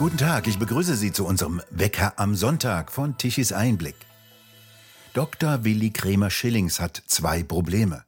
Guten 0.00 0.16
Tag, 0.16 0.46
ich 0.46 0.58
begrüße 0.58 0.96
Sie 0.96 1.12
zu 1.12 1.26
unserem 1.26 1.60
Wecker 1.68 2.14
am 2.16 2.34
Sonntag 2.34 2.90
von 2.90 3.18
Tichys 3.18 3.52
Einblick. 3.52 3.96
Dr. 5.12 5.62
Willi 5.62 5.90
Kremer 5.90 6.30
Schillings 6.30 6.80
hat 6.80 7.02
zwei 7.04 7.42
Probleme. 7.42 8.04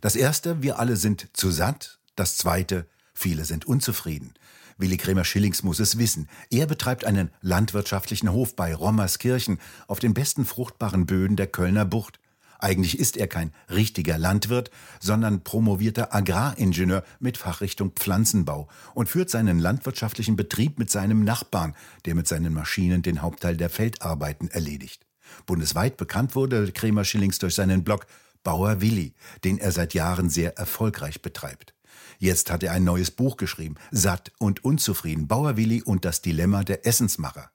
Das 0.00 0.16
erste, 0.16 0.62
wir 0.62 0.78
alle 0.78 0.96
sind 0.96 1.28
zu 1.34 1.50
satt. 1.50 1.98
Das 2.14 2.38
zweite, 2.38 2.88
viele 3.12 3.44
sind 3.44 3.66
unzufrieden. 3.66 4.32
Willi 4.78 4.96
Kremer 4.96 5.26
Schillings 5.26 5.62
muss 5.62 5.78
es 5.78 5.98
wissen. 5.98 6.30
Er 6.48 6.64
betreibt 6.64 7.04
einen 7.04 7.30
landwirtschaftlichen 7.42 8.32
Hof 8.32 8.56
bei 8.56 8.74
Rommerskirchen 8.74 9.58
auf 9.88 9.98
den 9.98 10.14
besten 10.14 10.46
fruchtbaren 10.46 11.04
Böden 11.04 11.36
der 11.36 11.48
Kölner 11.48 11.84
Bucht. 11.84 12.18
Eigentlich 12.58 12.98
ist 12.98 13.16
er 13.16 13.26
kein 13.26 13.52
richtiger 13.70 14.18
Landwirt, 14.18 14.70
sondern 15.00 15.42
promovierter 15.42 16.14
Agraringenieur 16.14 17.04
mit 17.20 17.36
Fachrichtung 17.36 17.92
Pflanzenbau 17.92 18.68
und 18.94 19.08
führt 19.08 19.30
seinen 19.30 19.58
landwirtschaftlichen 19.58 20.36
Betrieb 20.36 20.78
mit 20.78 20.90
seinem 20.90 21.24
Nachbarn, 21.24 21.74
der 22.04 22.14
mit 22.14 22.28
seinen 22.28 22.52
Maschinen 22.54 23.02
den 23.02 23.22
Hauptteil 23.22 23.56
der 23.56 23.70
Feldarbeiten 23.70 24.48
erledigt. 24.48 25.06
Bundesweit 25.44 25.96
bekannt 25.96 26.34
wurde 26.34 26.72
Kremer 26.72 27.04
Schillings 27.04 27.38
durch 27.38 27.54
seinen 27.54 27.84
Blog 27.84 28.06
Bauer 28.42 28.80
Willi, 28.80 29.14
den 29.42 29.58
er 29.58 29.72
seit 29.72 29.92
Jahren 29.92 30.30
sehr 30.30 30.56
erfolgreich 30.56 31.20
betreibt. 31.20 31.74
Jetzt 32.18 32.50
hat 32.50 32.62
er 32.62 32.72
ein 32.72 32.84
neues 32.84 33.10
Buch 33.10 33.36
geschrieben, 33.36 33.74
Satt 33.90 34.32
und 34.38 34.64
unzufrieden, 34.64 35.26
Bauer 35.26 35.56
Willi 35.56 35.82
und 35.82 36.04
das 36.04 36.22
Dilemma 36.22 36.62
der 36.62 36.86
Essensmacher. 36.86 37.50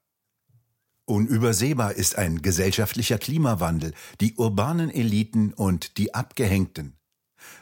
Unübersehbar 1.12 1.96
ist 1.96 2.18
ein 2.18 2.42
gesellschaftlicher 2.42 3.18
Klimawandel, 3.18 3.94
die 4.22 4.36
urbanen 4.36 4.90
Eliten 4.90 5.52
und 5.52 5.98
die 5.98 6.16
Abgehängten. 6.16 6.96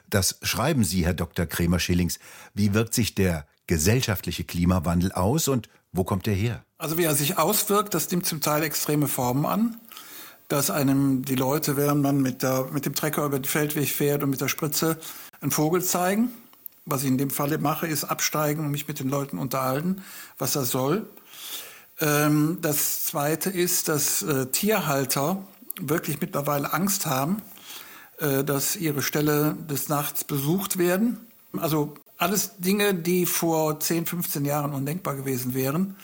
Das 0.07 0.37
schreiben 0.43 0.83
Sie, 0.83 1.03
Herr 1.03 1.15
Dr. 1.15 1.47
Kremer-Schillings. 1.47 2.19
Wie 2.53 2.75
wirkt 2.75 2.93
sich 2.93 3.15
der 3.15 3.47
gesellschaftliche 3.65 4.43
Klimawandel 4.43 5.13
aus 5.13 5.47
und 5.47 5.67
wo 5.91 6.03
kommt 6.03 6.27
er 6.27 6.35
her? 6.35 6.63
Also 6.77 6.99
wie 6.99 7.05
er 7.05 7.15
sich 7.15 7.39
auswirkt, 7.39 7.95
das 7.95 8.11
nimmt 8.11 8.27
zum 8.27 8.39
Teil 8.39 8.61
extreme 8.61 9.07
Formen 9.07 9.47
an. 9.47 9.77
Dass 10.47 10.69
einem 10.69 11.25
die 11.25 11.33
Leute, 11.33 11.75
während 11.75 12.03
man 12.03 12.21
mit, 12.21 12.43
der, 12.43 12.67
mit 12.71 12.85
dem 12.85 12.93
Trecker 12.93 13.25
über 13.25 13.39
den 13.39 13.45
Feldweg 13.45 13.89
fährt 13.89 14.21
und 14.21 14.29
mit 14.29 14.41
der 14.41 14.47
Spritze 14.47 14.99
einen 15.41 15.49
Vogel 15.49 15.83
zeigen. 15.83 16.29
Was 16.85 17.01
ich 17.01 17.07
in 17.07 17.17
dem 17.17 17.31
Falle 17.31 17.57
mache, 17.57 17.87
ist 17.87 18.03
absteigen 18.03 18.65
und 18.65 18.69
mich 18.69 18.87
mit 18.87 18.99
den 18.99 19.09
Leuten 19.09 19.39
unterhalten, 19.39 20.03
was 20.37 20.53
das 20.53 20.69
soll. 20.69 21.09
Ähm, 21.99 22.59
das 22.61 23.03
Zweite 23.05 23.49
ist, 23.49 23.87
dass 23.87 24.21
äh, 24.21 24.47
Tierhalter 24.47 25.45
wirklich 25.79 26.21
mittlerweile 26.21 26.73
Angst 26.73 27.05
haben, 27.05 27.41
äh, 28.19 28.43
dass 28.43 28.75
ihre 28.75 29.01
Ställe 29.01 29.55
des 29.69 29.89
Nachts 29.89 30.23
besucht 30.23 30.77
werden. 30.77 31.17
Also 31.57 31.95
alles 32.17 32.57
Dinge, 32.57 32.93
die 32.93 33.25
vor 33.25 33.79
10, 33.79 34.05
15 34.05 34.45
Jahren 34.45 34.73
undenkbar 34.73 35.15
gewesen 35.15 35.53
wären. 35.53 35.95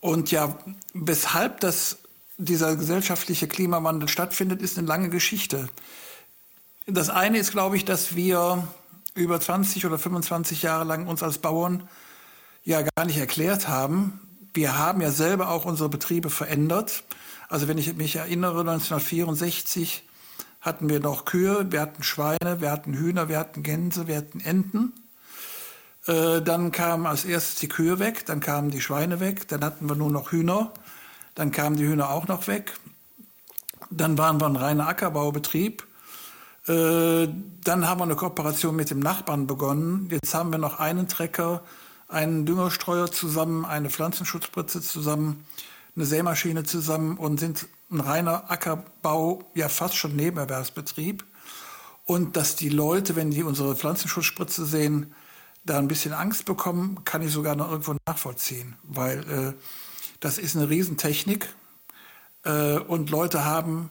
Und 0.00 0.30
ja, 0.30 0.58
weshalb 0.94 1.60
das, 1.60 1.98
dieser 2.36 2.76
gesellschaftliche 2.76 3.48
Klimawandel 3.48 4.08
stattfindet, 4.08 4.62
ist 4.62 4.78
eine 4.78 4.86
lange 4.86 5.10
Geschichte. 5.10 5.68
Das 6.86 7.10
eine 7.10 7.38
ist, 7.38 7.50
glaube 7.50 7.76
ich, 7.76 7.84
dass 7.84 8.14
wir 8.14 8.66
über 9.14 9.40
20 9.40 9.84
oder 9.84 9.98
25 9.98 10.62
Jahre 10.62 10.84
lang 10.84 11.06
uns 11.06 11.22
als 11.22 11.38
Bauern 11.38 11.88
ja 12.64 12.82
gar 12.82 13.04
nicht 13.04 13.18
erklärt 13.18 13.68
haben, 13.68 14.20
wir 14.54 14.78
haben 14.78 15.00
ja 15.00 15.10
selber 15.10 15.50
auch 15.50 15.64
unsere 15.64 15.88
Betriebe 15.88 16.30
verändert. 16.30 17.04
Also 17.48 17.68
wenn 17.68 17.78
ich 17.78 17.94
mich 17.94 18.16
erinnere, 18.16 18.60
1964 18.60 20.04
hatten 20.60 20.88
wir 20.88 21.00
noch 21.00 21.24
Kühe, 21.24 21.70
wir 21.70 21.80
hatten 21.80 22.02
Schweine, 22.02 22.60
wir 22.60 22.70
hatten 22.70 22.94
Hühner, 22.94 23.28
wir 23.28 23.38
hatten 23.38 23.62
Gänse, 23.62 24.06
wir 24.06 24.16
hatten 24.16 24.40
Enten. 24.40 24.92
Äh, 26.06 26.42
dann 26.42 26.72
kamen 26.72 27.06
als 27.06 27.24
erstes 27.24 27.56
die 27.56 27.68
Kühe 27.68 27.98
weg, 27.98 28.26
dann 28.26 28.40
kamen 28.40 28.70
die 28.70 28.80
Schweine 28.80 29.20
weg, 29.20 29.48
dann 29.48 29.64
hatten 29.64 29.88
wir 29.88 29.94
nur 29.94 30.10
noch 30.10 30.32
Hühner, 30.32 30.72
dann 31.34 31.52
kamen 31.52 31.76
die 31.76 31.86
Hühner 31.86 32.10
auch 32.10 32.26
noch 32.28 32.48
weg. 32.48 32.74
Dann 33.90 34.18
waren 34.18 34.40
wir 34.40 34.46
ein 34.46 34.56
reiner 34.56 34.88
Ackerbaubetrieb. 34.88 35.86
Äh, 36.66 37.28
dann 37.64 37.88
haben 37.88 38.00
wir 38.00 38.04
eine 38.04 38.16
Kooperation 38.16 38.76
mit 38.76 38.90
dem 38.90 38.98
Nachbarn 38.98 39.46
begonnen. 39.46 40.08
Jetzt 40.10 40.34
haben 40.34 40.50
wir 40.50 40.58
noch 40.58 40.78
einen 40.80 41.08
Trecker, 41.08 41.62
einen 42.08 42.46
Düngerstreuer 42.46 43.10
zusammen, 43.10 43.64
eine 43.64 43.90
Pflanzenschutzspritze 43.90 44.80
zusammen, 44.80 45.44
eine 45.94 46.06
Sämaschine 46.06 46.64
zusammen 46.64 47.16
und 47.18 47.38
sind 47.38 47.66
ein 47.90 48.00
reiner 48.00 48.50
Ackerbau, 48.50 49.42
ja 49.54 49.68
fast 49.68 49.96
schon 49.96 50.16
Nebenerwerbsbetrieb. 50.16 51.24
Und 52.04 52.36
dass 52.36 52.56
die 52.56 52.70
Leute, 52.70 53.16
wenn 53.16 53.30
die 53.30 53.42
unsere 53.42 53.76
Pflanzenschutzspritze 53.76 54.64
sehen, 54.64 55.14
da 55.64 55.78
ein 55.78 55.88
bisschen 55.88 56.14
Angst 56.14 56.46
bekommen, 56.46 57.04
kann 57.04 57.20
ich 57.20 57.30
sogar 57.30 57.54
noch 57.54 57.70
irgendwo 57.70 57.94
nachvollziehen, 58.06 58.76
weil 58.82 59.18
äh, 59.30 59.52
das 60.20 60.38
ist 60.38 60.56
eine 60.56 60.70
Riesentechnik 60.70 61.48
äh, 62.44 62.78
und 62.78 63.10
Leute 63.10 63.44
haben 63.44 63.90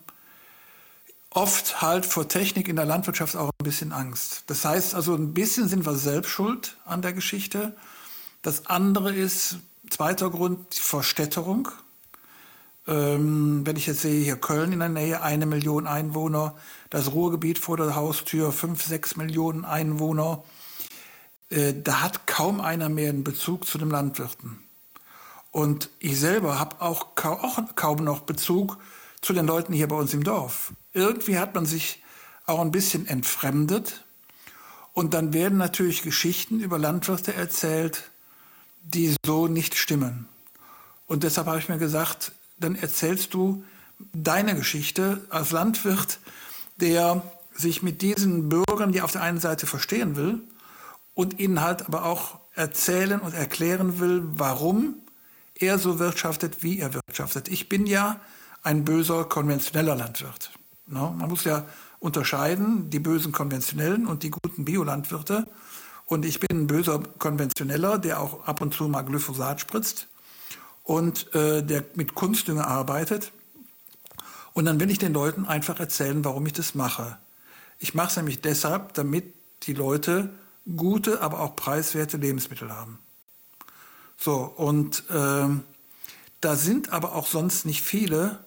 oft 1.30 1.82
halt 1.82 2.06
vor 2.06 2.28
Technik 2.28 2.68
in 2.68 2.76
der 2.76 2.86
Landwirtschaft 2.86 3.36
auch 3.36 3.52
ein 3.60 3.64
bisschen 3.64 3.92
Angst. 3.92 4.44
Das 4.48 4.66
heißt 4.66 4.96
also, 4.96 5.14
ein 5.14 5.34
bisschen 5.34 5.68
sind 5.68 5.86
wir 5.86 5.96
selbst 5.96 6.30
schuld 6.30 6.78
an 6.86 7.04
der 7.04 7.14
Geschichte. 7.14 7.76
Das 8.42 8.68
andere 8.68 9.14
ist, 9.14 9.58
zweiter 9.90 10.30
Grund, 10.30 10.76
die 10.76 10.82
Verstädterung. 10.82 11.70
Ähm, 12.88 13.66
wenn 13.66 13.76
ich 13.76 13.88
jetzt 13.88 14.02
sehe, 14.02 14.24
hier 14.24 14.38
Köln 14.38 14.72
in 14.72 14.80
der 14.80 14.90
Nähe, 14.90 15.22
eine 15.22 15.46
Million 15.46 15.88
Einwohner, 15.88 16.56
das 16.90 17.12
Ruhrgebiet 17.12 17.60
vor 17.60 17.76
der 17.78 17.96
Haustür, 17.96 18.52
fünf, 18.52 18.84
sechs 18.84 19.18
Millionen 19.18 19.66
Einwohner, 19.66 20.44
äh, 21.50 21.74
da 21.74 22.02
hat 22.02 22.28
kaum 22.28 22.62
einer 22.62 22.90
mehr 22.90 23.10
einen 23.10 23.24
Bezug 23.24 23.66
zu 23.66 23.78
den 23.78 23.90
Landwirten. 23.90 24.64
Und 25.52 25.90
ich 26.00 26.20
selber 26.20 26.60
habe 26.60 26.82
auch, 26.82 27.08
auch 27.24 27.76
kaum 27.76 28.04
noch 28.04 28.22
Bezug 28.22 28.78
zu 29.22 29.34
den 29.34 29.48
Leuten 29.48 29.74
hier 29.74 29.88
bei 29.88 29.96
uns 29.96 30.14
im 30.14 30.24
Dorf. 30.24 30.74
Irgendwie 30.94 31.40
hat 31.40 31.56
man 31.56 31.66
sich 31.66 32.04
auch 32.46 32.60
ein 32.60 32.72
bisschen 32.72 33.08
entfremdet. 33.08 34.06
Und 34.94 35.14
dann 35.14 35.34
werden 35.34 35.58
natürlich 35.58 36.02
Geschichten 36.04 36.60
über 36.60 36.80
Landwirte 36.80 37.34
erzählt, 37.34 38.10
die 38.94 39.16
so 39.26 39.48
nicht 39.48 39.76
stimmen. 39.76 40.28
Und 41.08 41.24
deshalb 41.24 41.48
habe 41.48 41.60
ich 41.60 41.70
mir 41.70 41.78
gesagt, 41.78 42.32
dann 42.60 42.76
erzählst 42.76 43.34
du 43.34 43.64
deine 44.14 44.56
Geschichte 44.56 45.26
als 45.30 45.52
Landwirt, 45.52 46.20
der 46.78 47.22
sich 47.54 47.82
mit 47.82 48.02
diesen 48.02 48.50
Bürgern, 48.50 48.92
die 48.92 49.02
auf 49.02 49.12
der 49.12 49.24
einen 49.24 49.40
Seite 49.40 49.66
verstehen 49.66 50.16
will 50.16 50.42
und 51.14 51.40
ihnen 51.40 51.62
halt 51.62 51.86
aber 51.86 52.06
auch 52.06 52.40
erzählen 52.54 53.20
und 53.20 53.34
erklären 53.34 54.00
will, 54.00 54.24
warum 54.36 54.96
er 55.56 55.80
so 55.80 56.00
wirtschaftet, 56.00 56.64
wie 56.64 56.80
er 56.80 56.94
wirtschaftet. 56.94 57.48
Ich 57.48 57.68
bin 57.68 57.88
ja 57.88 58.20
ein 58.64 58.86
böser 58.86 59.26
konventioneller 59.26 59.96
Landwirt. 59.96 60.52
Man 60.86 61.18
muss 61.18 61.44
ja 61.44 61.66
unterscheiden, 62.00 62.90
die 62.90 63.00
bösen 63.00 63.32
konventionellen 63.32 64.06
und 64.06 64.24
die 64.24 64.30
guten 64.30 64.66
Biolandwirte. 64.66 65.48
Und 66.08 66.24
ich 66.24 66.40
bin 66.40 66.62
ein 66.62 66.68
böser 66.68 67.00
Konventioneller, 67.20 68.00
der 68.00 68.22
auch 68.22 68.48
ab 68.48 68.62
und 68.62 68.74
zu 68.74 68.88
mal 68.88 69.02
Glyphosat 69.02 69.60
spritzt 69.60 70.08
und 70.84 71.34
äh, 71.36 71.62
der 71.62 71.84
mit 71.96 72.16
Kunstdünger 72.16 72.66
arbeitet. 72.66 73.34
Und 74.54 74.66
dann 74.66 74.80
will 74.80 74.90
ich 74.90 75.00
den 75.00 75.14
Leuten 75.14 75.46
einfach 75.46 75.80
erzählen, 75.80 76.24
warum 76.24 76.46
ich 76.48 76.54
das 76.54 76.76
mache. 76.76 77.18
Ich 77.78 77.94
mache 77.94 78.08
es 78.08 78.16
nämlich 78.16 78.42
deshalb, 78.42 78.94
damit 78.94 79.34
die 79.64 79.74
Leute 79.74 80.30
gute, 80.78 81.22
aber 81.22 81.42
auch 81.42 81.58
preiswerte 81.58 82.16
Lebensmittel 82.16 82.72
haben. 82.72 83.00
So, 84.18 84.38
und 84.38 85.04
äh, 85.10 85.48
da 86.40 86.56
sind 86.56 86.94
aber 86.94 87.16
auch 87.16 87.28
sonst 87.28 87.66
nicht 87.66 87.84
viele, 87.84 88.44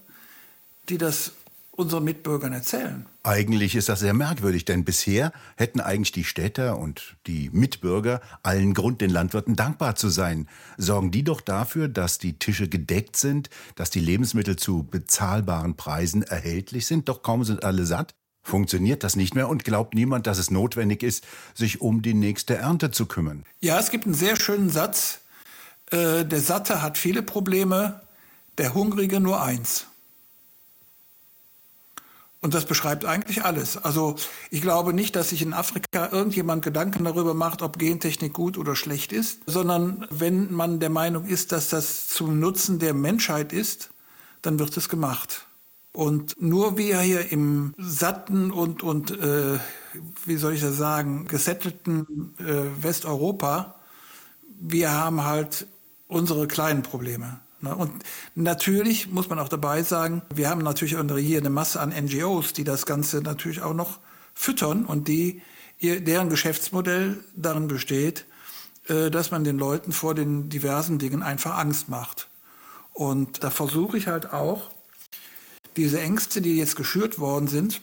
die 0.88 0.96
das 0.96 1.32
unseren 1.80 2.04
Mitbürgern 2.04 2.52
erzählen. 2.52 3.06
Eigentlich 3.22 3.74
ist 3.74 3.88
das 3.88 4.00
sehr 4.00 4.14
merkwürdig, 4.14 4.64
denn 4.64 4.84
bisher 4.84 5.32
hätten 5.56 5.80
eigentlich 5.80 6.12
die 6.12 6.24
Städter 6.24 6.78
und 6.78 7.16
die 7.26 7.50
Mitbürger 7.52 8.20
allen 8.42 8.74
Grund, 8.74 9.00
den 9.00 9.10
Landwirten 9.10 9.56
dankbar 9.56 9.96
zu 9.96 10.08
sein. 10.08 10.48
Sorgen 10.76 11.10
die 11.10 11.24
doch 11.24 11.40
dafür, 11.40 11.88
dass 11.88 12.18
die 12.18 12.38
Tische 12.38 12.68
gedeckt 12.68 13.16
sind, 13.16 13.50
dass 13.74 13.90
die 13.90 14.00
Lebensmittel 14.00 14.56
zu 14.56 14.84
bezahlbaren 14.84 15.76
Preisen 15.76 16.22
erhältlich 16.22 16.86
sind, 16.86 17.08
doch 17.08 17.22
kaum 17.22 17.44
sind 17.44 17.64
alle 17.64 17.84
satt. 17.84 18.14
Funktioniert 18.42 19.04
das 19.04 19.16
nicht 19.16 19.34
mehr 19.34 19.48
und 19.48 19.64
glaubt 19.64 19.94
niemand, 19.94 20.26
dass 20.26 20.38
es 20.38 20.50
notwendig 20.50 21.02
ist, 21.02 21.26
sich 21.54 21.80
um 21.80 22.02
die 22.02 22.14
nächste 22.14 22.56
Ernte 22.56 22.90
zu 22.90 23.06
kümmern? 23.06 23.44
Ja, 23.60 23.78
es 23.78 23.90
gibt 23.90 24.06
einen 24.06 24.14
sehr 24.14 24.36
schönen 24.36 24.70
Satz. 24.70 25.20
Äh, 25.90 26.24
der 26.24 26.40
Satte 26.40 26.82
hat 26.82 26.96
viele 26.96 27.22
Probleme, 27.22 28.00
der 28.56 28.74
Hungrige 28.74 29.20
nur 29.20 29.42
eins. 29.42 29.86
Und 32.42 32.54
das 32.54 32.64
beschreibt 32.64 33.04
eigentlich 33.04 33.44
alles. 33.44 33.76
Also 33.76 34.16
ich 34.50 34.62
glaube 34.62 34.94
nicht, 34.94 35.14
dass 35.14 35.28
sich 35.28 35.42
in 35.42 35.52
Afrika 35.52 36.08
irgendjemand 36.10 36.64
Gedanken 36.64 37.04
darüber 37.04 37.34
macht, 37.34 37.60
ob 37.60 37.78
Gentechnik 37.78 38.32
gut 38.32 38.56
oder 38.56 38.74
schlecht 38.76 39.12
ist, 39.12 39.42
sondern 39.46 40.06
wenn 40.10 40.50
man 40.52 40.80
der 40.80 40.88
Meinung 40.88 41.26
ist, 41.26 41.52
dass 41.52 41.68
das 41.68 42.08
zum 42.08 42.40
Nutzen 42.40 42.78
der 42.78 42.94
Menschheit 42.94 43.52
ist, 43.52 43.90
dann 44.40 44.58
wird 44.58 44.74
es 44.76 44.88
gemacht. 44.88 45.46
Und 45.92 46.40
nur 46.40 46.78
wir 46.78 47.00
hier 47.00 47.30
im 47.30 47.74
satten 47.76 48.50
und, 48.52 48.82
und 48.82 49.10
äh, 49.10 49.58
wie 50.24 50.36
soll 50.36 50.54
ich 50.54 50.60
das 50.62 50.76
sagen, 50.76 51.26
gesettelten 51.26 52.34
äh, 52.38 52.82
Westeuropa, 52.82 53.74
wir 54.60 54.92
haben 54.92 55.24
halt 55.24 55.66
unsere 56.06 56.46
kleinen 56.46 56.82
Probleme. 56.82 57.40
Ne? 57.62 57.74
Und 57.74 57.92
natürlich 58.34 59.08
muss 59.08 59.28
man 59.28 59.38
auch 59.38 59.48
dabei 59.48 59.82
sagen, 59.82 60.22
wir 60.34 60.48
haben 60.48 60.62
natürlich 60.62 60.96
hier 60.96 61.38
eine 61.38 61.50
Masse 61.50 61.80
an 61.80 61.90
NGOs, 61.90 62.52
die 62.52 62.64
das 62.64 62.86
Ganze 62.86 63.20
natürlich 63.22 63.62
auch 63.62 63.74
noch 63.74 63.98
füttern 64.34 64.84
und 64.84 65.08
die, 65.08 65.42
deren 65.80 66.30
Geschäftsmodell 66.30 67.22
darin 67.36 67.68
besteht, 67.68 68.26
äh, 68.88 69.10
dass 69.10 69.30
man 69.30 69.44
den 69.44 69.58
Leuten 69.58 69.92
vor 69.92 70.14
den 70.14 70.48
diversen 70.48 70.98
Dingen 70.98 71.22
einfach 71.22 71.58
Angst 71.58 71.88
macht. 71.88 72.28
Und 72.92 73.44
da 73.44 73.50
versuche 73.50 73.96
ich 73.96 74.06
halt 74.06 74.32
auch, 74.32 74.70
diese 75.76 76.00
Ängste, 76.00 76.42
die 76.42 76.56
jetzt 76.56 76.76
geschürt 76.76 77.18
worden 77.18 77.46
sind, 77.46 77.80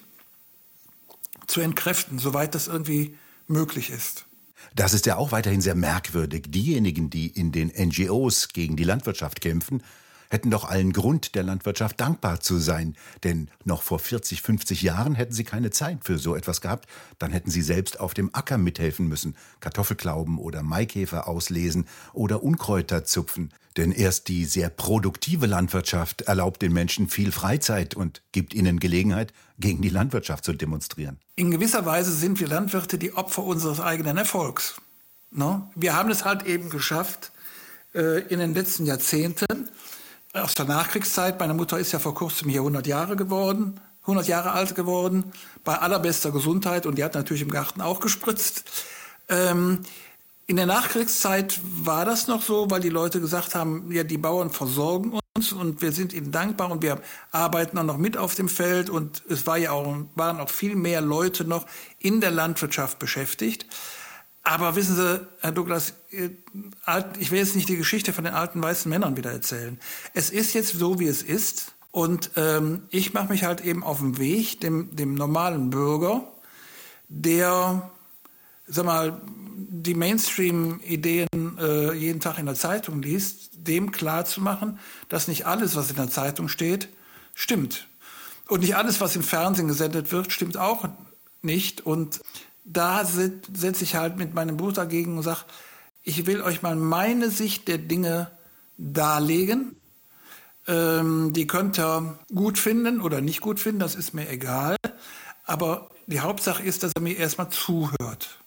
zu 1.47 1.61
entkräften, 1.61 2.19
soweit 2.19 2.53
das 2.53 2.67
irgendwie 2.67 3.17
möglich 3.47 3.89
ist. 3.89 4.26
Das 4.77 4.93
ist 4.93 5.07
ja 5.07 5.17
auch 5.17 5.31
weiterhin 5.31 5.59
sehr 5.59 5.73
merkwürdig. 5.73 6.45
Diejenigen, 6.49 7.09
die 7.09 7.27
in 7.27 7.51
den 7.51 7.69
NGOs 7.75 8.49
gegen 8.49 8.75
die 8.75 8.83
Landwirtschaft 8.83 9.41
kämpfen, 9.41 9.81
hätten 10.29 10.51
doch 10.51 10.65
allen 10.65 10.93
Grund, 10.93 11.35
der 11.35 11.43
Landwirtschaft 11.43 11.99
dankbar 11.99 12.39
zu 12.39 12.57
sein. 12.57 12.95
Denn 13.23 13.49
noch 13.63 13.81
vor 13.81 13.99
40, 13.99 14.41
50 14.41 14.81
Jahren 14.81 15.15
hätten 15.15 15.33
sie 15.33 15.43
keine 15.43 15.71
Zeit 15.71 15.99
für 16.03 16.17
so 16.17 16.35
etwas 16.35 16.61
gehabt. 16.61 16.87
Dann 17.19 17.31
hätten 17.31 17.51
sie 17.51 17.61
selbst 17.61 17.99
auf 17.99 18.13
dem 18.13 18.33
Acker 18.33 18.57
mithelfen 18.57 19.07
müssen, 19.07 19.35
Kartoffelklauben 19.59 20.37
oder 20.37 20.63
Maikäfer 20.63 21.27
auslesen 21.27 21.85
oder 22.13 22.43
Unkräuter 22.43 23.03
zupfen. 23.03 23.51
Denn 23.77 23.91
erst 23.91 24.27
die 24.27 24.45
sehr 24.45 24.69
produktive 24.69 25.45
Landwirtschaft 25.45 26.23
erlaubt 26.23 26.63
den 26.63 26.73
Menschen 26.73 27.07
viel 27.09 27.31
Freizeit 27.31 27.93
und 27.93 28.23
gibt 28.31 28.55
ihnen 28.55 28.79
Gelegenheit, 28.79 29.33
gegen 29.59 29.81
die 29.81 29.89
Landwirtschaft 29.89 30.43
zu 30.43 30.53
demonstrieren. 30.53 31.19
In 31.35 31.51
gewisser 31.51 31.85
Weise 31.85 32.11
sind 32.11 32.39
wir 32.39 32.47
Landwirte 32.47 32.97
die 32.97 33.13
Opfer 33.13 33.43
unseres 33.43 33.79
eigenen 33.79 34.17
Erfolgs. 34.17 34.81
No? 35.31 35.69
Wir 35.75 35.95
haben 35.95 36.09
es 36.09 36.25
halt 36.25 36.45
eben 36.45 36.69
geschafft, 36.69 37.31
äh, 37.93 38.21
in 38.27 38.39
den 38.39 38.53
letzten 38.53 38.85
Jahrzehnten, 38.85 39.69
aus 40.33 40.55
der 40.55 40.65
Nachkriegszeit, 40.65 41.39
meine 41.39 41.53
Mutter 41.53 41.79
ist 41.79 41.91
ja 41.91 41.99
vor 41.99 42.13
kurzem 42.13 42.49
hier 42.49 42.61
100 42.61 42.85
Jahre 42.87 43.15
geworden, 43.15 43.79
100 44.01 44.27
Jahre 44.27 44.51
alt 44.51 44.75
geworden, 44.75 45.31
bei 45.63 45.77
allerbester 45.77 46.31
Gesundheit 46.31 46.85
und 46.85 46.97
die 46.97 47.03
hat 47.03 47.15
natürlich 47.15 47.41
im 47.41 47.51
Garten 47.51 47.81
auch 47.81 47.99
gespritzt. 47.99 48.65
Ähm, 49.29 49.83
in 50.45 50.55
der 50.55 50.65
Nachkriegszeit 50.65 51.59
war 51.63 52.05
das 52.05 52.27
noch 52.27 52.41
so, 52.41 52.71
weil 52.71 52.79
die 52.79 52.89
Leute 52.89 53.19
gesagt 53.19 53.53
haben, 53.53 53.91
ja, 53.91 54.03
die 54.03 54.17
Bauern 54.17 54.49
versorgen 54.49 55.19
uns 55.35 55.51
und 55.51 55.81
wir 55.81 55.91
sind 55.91 56.13
ihnen 56.13 56.31
dankbar 56.31 56.71
und 56.71 56.81
wir 56.81 57.01
arbeiten 57.31 57.77
auch 57.77 57.83
noch 57.83 57.97
mit 57.97 58.15
auf 58.15 58.35
dem 58.35 58.47
Feld 58.47 58.89
und 58.89 59.23
es 59.29 59.45
war 59.45 59.57
ja 59.57 59.71
auch, 59.71 59.95
waren 60.15 60.39
auch 60.39 60.49
viel 60.49 60.75
mehr 60.75 61.01
Leute 61.01 61.43
noch 61.43 61.65
in 61.99 62.21
der 62.21 62.31
Landwirtschaft 62.31 62.97
beschäftigt. 62.97 63.65
Aber 64.47 64.77
wissen 64.77 64.95
Sie, 64.95 65.27
Herr 65.41 65.51
Douglas, 65.51 65.93
äh, 66.09 66.29
ich 67.19 67.31
will 67.31 67.37
jetzt 67.37 67.57
nicht 67.57 67.67
die 67.67 67.75
Geschichte 67.75 68.13
von 68.13 68.23
den 68.23 68.33
alten 68.33 68.63
weißen 68.63 68.87
Männern 68.89 69.17
wieder 69.17 69.29
erzählen. 69.29 69.77
Es 70.13 70.29
ist 70.29 70.53
jetzt 70.53 70.71
so, 70.71 71.01
wie 71.01 71.07
es 71.07 71.21
ist. 71.21 71.73
Und 71.91 72.31
ähm, 72.37 72.83
ich 72.89 73.13
mache 73.13 73.27
mich 73.27 73.43
halt 73.43 73.59
eben 73.59 73.83
auf 73.83 73.97
den 73.99 74.17
Weg, 74.19 74.61
dem, 74.61 74.95
dem 74.95 75.15
normalen 75.15 75.69
Bürger, 75.69 76.31
der, 77.09 77.91
sag 78.67 78.85
mal, 78.85 79.21
die 79.25 79.95
Mainstream-Ideen 79.95 81.57
äh, 81.59 81.91
jeden 81.91 82.21
Tag 82.21 82.39
in 82.39 82.45
der 82.45 82.55
Zeitung 82.55 83.01
liest, 83.01 83.49
dem 83.53 83.91
klarzumachen, 83.91 84.79
dass 85.09 85.27
nicht 85.27 85.45
alles, 85.45 85.75
was 85.75 85.89
in 85.89 85.97
der 85.97 86.09
Zeitung 86.09 86.47
steht, 86.47 86.87
stimmt. 87.33 87.89
Und 88.47 88.61
nicht 88.61 88.77
alles, 88.77 89.01
was 89.01 89.17
im 89.17 89.23
Fernsehen 89.23 89.67
gesendet 89.67 90.13
wird, 90.13 90.31
stimmt 90.31 90.55
auch 90.55 90.87
nicht. 91.41 91.85
Und 91.85 92.21
da 92.67 93.05
setze 93.05 93.83
ich 93.83 93.95
halt 93.95 94.17
mit 94.17 94.33
meinem 94.33 94.57
Buch 94.57 94.73
dagegen 94.73 95.17
und 95.17 95.23
sage, 95.23 95.41
ich 96.03 96.25
will 96.25 96.41
euch 96.41 96.61
mal 96.61 96.75
meine 96.75 97.29
Sicht 97.31 97.67
der 97.67 97.77
Dinge 97.77 98.29
darlegen. 98.77 99.75
Ähm, 100.67 101.31
die 101.33 101.47
könnt 101.47 101.79
ihr 101.79 102.19
gut 102.33 102.57
finden 102.57 103.01
oder 103.01 103.21
nicht 103.21 103.39
gut 103.39 103.59
finden, 103.59 103.79
das 103.79 103.95
ist 103.95 104.13
mir 104.13 104.29
egal. 104.29 104.75
Aber 105.45 105.89
die 106.07 106.19
Hauptsache 106.19 106.61
ist, 106.61 106.83
dass 106.83 106.91
er 106.93 107.01
mir 107.01 107.17
erstmal 107.17 107.49
zuhört. 107.49 108.39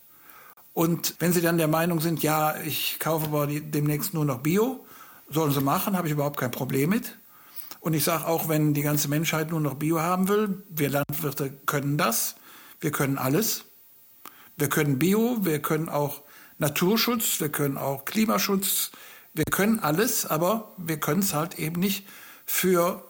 Und 0.75 1.15
wenn 1.19 1.33
Sie 1.33 1.41
dann 1.41 1.59
der 1.59 1.69
Meinung 1.69 2.01
sind, 2.01 2.23
ja, 2.23 2.57
ich 2.61 2.99
kaufe 3.01 3.27
aber 3.27 3.47
demnächst 3.47 4.15
nur 4.15 4.25
noch 4.27 4.41
Bio, 4.41 4.85
sollen 5.29 5.53
Sie 5.53 5.61
machen, 5.63 5.97
habe 5.97 6.09
ich 6.09 6.13
überhaupt 6.13 6.39
kein 6.39 6.51
Problem 6.51 6.91
mit. 6.91 7.17
Und 7.81 7.95
ich 7.95 8.05
sage 8.05 8.27
auch, 8.27 8.49
wenn 8.49 8.75
die 8.75 8.83
ganze 8.83 9.09
Menschheit 9.09 9.51
nur 9.51 9.61
noch 9.61 9.75
Bio 9.75 10.01
haben 10.01 10.29
will, 10.29 10.63
wir 10.69 10.91
Landwirte 10.91 11.51
können 11.65 11.97
das, 11.97 12.37
wir 12.81 12.91
können 12.93 13.17
alles. 13.17 13.65
Wir 14.61 14.69
können 14.69 14.99
Bio, 14.99 15.39
wir 15.41 15.61
können 15.61 15.89
auch 15.89 16.23
Naturschutz, 16.59 17.41
wir 17.41 17.49
können 17.49 17.79
auch 17.79 18.05
Klimaschutz, 18.05 18.91
wir 19.33 19.45
können 19.51 19.79
alles, 19.79 20.27
aber 20.27 20.73
wir 20.77 21.01
können 21.01 21.21
es 21.21 21.33
halt 21.33 21.59
eben 21.59 21.81
nicht 21.81 22.07
für 22.45 23.03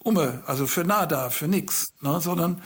Umme, 0.00 0.42
also 0.46 0.66
für 0.66 0.84
nada, 0.84 1.30
für 1.30 1.48
nichts, 1.48 1.94
ne? 2.02 2.20
sondern 2.20 2.60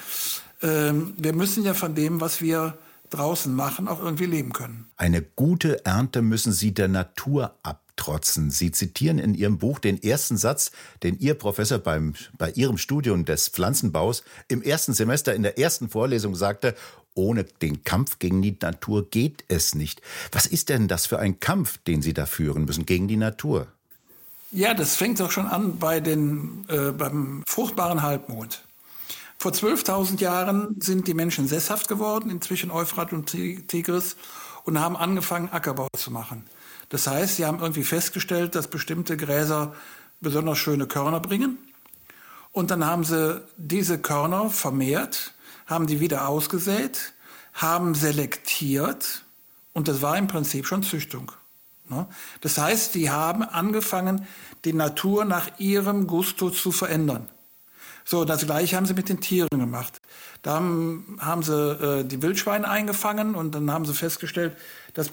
ähm, 0.62 1.14
wir 1.16 1.32
müssen 1.32 1.62
ja 1.62 1.74
von 1.74 1.94
dem, 1.94 2.20
was 2.20 2.40
wir 2.40 2.76
draußen 3.10 3.54
machen, 3.54 3.86
auch 3.86 4.02
irgendwie 4.02 4.26
leben 4.26 4.52
können. 4.52 4.86
Eine 4.96 5.22
gute 5.22 5.86
Ernte 5.86 6.20
müssen 6.20 6.52
Sie 6.52 6.74
der 6.74 6.88
Natur 6.88 7.54
abtrotzen. 7.62 8.50
Sie 8.50 8.72
zitieren 8.72 9.18
in 9.18 9.34
Ihrem 9.34 9.58
Buch 9.58 9.78
den 9.78 10.02
ersten 10.02 10.36
Satz, 10.36 10.72
den 11.02 11.18
Ihr 11.20 11.34
Professor 11.34 11.78
beim, 11.78 12.14
bei 12.36 12.50
Ihrem 12.50 12.78
Studium 12.78 13.24
des 13.24 13.48
Pflanzenbaus 13.48 14.24
im 14.48 14.60
ersten 14.60 14.92
Semester 14.92 15.34
in 15.34 15.42
der 15.42 15.58
ersten 15.58 15.88
Vorlesung 15.88 16.34
sagte, 16.34 16.74
ohne 17.18 17.44
den 17.44 17.82
Kampf 17.82 18.18
gegen 18.18 18.40
die 18.40 18.56
Natur 18.62 19.10
geht 19.10 19.44
es 19.48 19.74
nicht. 19.74 20.00
Was 20.32 20.46
ist 20.46 20.68
denn 20.68 20.88
das 20.88 21.06
für 21.06 21.18
ein 21.18 21.40
Kampf, 21.40 21.78
den 21.78 22.00
Sie 22.00 22.14
da 22.14 22.24
führen 22.24 22.64
müssen 22.64 22.86
gegen 22.86 23.08
die 23.08 23.16
Natur? 23.16 23.66
Ja, 24.52 24.72
das 24.72 24.96
fängt 24.96 25.20
doch 25.20 25.30
schon 25.30 25.46
an 25.46 25.78
bei 25.78 26.00
den, 26.00 26.64
äh, 26.68 26.92
beim 26.92 27.42
fruchtbaren 27.46 28.02
Halbmond. 28.02 28.62
Vor 29.36 29.52
12.000 29.52 30.20
Jahren 30.20 30.76
sind 30.80 31.06
die 31.06 31.14
Menschen 31.14 31.46
sesshaft 31.46 31.88
geworden, 31.88 32.30
inzwischen 32.30 32.70
Euphrat 32.70 33.12
und 33.12 33.26
Tigris, 33.26 34.16
und 34.64 34.80
haben 34.80 34.96
angefangen, 34.96 35.50
Ackerbau 35.50 35.88
zu 35.96 36.10
machen. 36.10 36.44
Das 36.88 37.06
heißt, 37.06 37.36
sie 37.36 37.44
haben 37.44 37.60
irgendwie 37.60 37.84
festgestellt, 37.84 38.54
dass 38.54 38.68
bestimmte 38.68 39.16
Gräser 39.16 39.74
besonders 40.20 40.58
schöne 40.58 40.86
Körner 40.86 41.20
bringen. 41.20 41.58
Und 42.52 42.70
dann 42.70 42.84
haben 42.84 43.04
sie 43.04 43.42
diese 43.56 43.98
Körner 43.98 44.50
vermehrt 44.50 45.34
haben 45.68 45.86
die 45.86 46.00
wieder 46.00 46.26
ausgesät, 46.26 47.12
haben 47.52 47.94
selektiert 47.94 49.22
und 49.74 49.86
das 49.86 50.02
war 50.02 50.18
im 50.18 50.26
Prinzip 50.26 50.66
schon 50.66 50.82
Züchtung. 50.82 51.30
Ne? 51.88 52.06
Das 52.40 52.58
heißt, 52.58 52.94
die 52.94 53.10
haben 53.10 53.42
angefangen, 53.42 54.26
die 54.64 54.72
Natur 54.72 55.24
nach 55.24 55.58
ihrem 55.58 56.06
Gusto 56.06 56.50
zu 56.50 56.72
verändern. 56.72 57.28
So, 58.04 58.24
das 58.24 58.46
gleiche 58.46 58.74
haben 58.76 58.86
sie 58.86 58.94
mit 58.94 59.10
den 59.10 59.20
Tieren 59.20 59.50
gemacht. 59.50 60.00
Da 60.40 60.54
haben, 60.54 61.18
haben 61.20 61.42
sie 61.42 61.52
äh, 61.52 62.04
die 62.04 62.22
Wildschweine 62.22 62.66
eingefangen 62.66 63.34
und 63.34 63.54
dann 63.54 63.70
haben 63.70 63.84
sie 63.84 63.92
festgestellt, 63.92 64.56
dass 64.94 65.10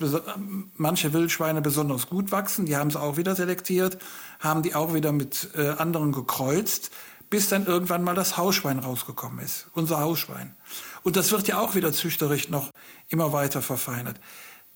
manche 0.77 1.11
Wildschweine 1.11 1.61
besonders 1.61 2.07
gut 2.07 2.31
wachsen. 2.31 2.65
Die 2.65 2.77
haben 2.77 2.91
sie 2.91 3.01
auch 3.01 3.17
wieder 3.17 3.35
selektiert, 3.35 3.97
haben 4.39 4.61
die 4.61 4.75
auch 4.75 4.93
wieder 4.93 5.11
mit 5.11 5.49
äh, 5.55 5.71
anderen 5.71 6.13
gekreuzt 6.13 6.91
bis 7.35 7.49
dann 7.49 7.65
irgendwann 7.65 8.01
mal 8.01 8.15
das 8.15 8.37
Hausschwein 8.37 8.79
rausgekommen 8.79 9.43
ist, 9.43 9.67
unser 9.73 9.99
Hausschwein. 9.99 10.55
Und 11.03 11.17
das 11.17 11.33
wird 11.33 11.49
ja 11.49 11.59
auch 11.59 11.75
wieder 11.75 11.91
züchterisch 11.91 12.47
noch 12.47 12.71
immer 13.09 13.33
weiter 13.33 13.61
verfeinert. 13.61 14.21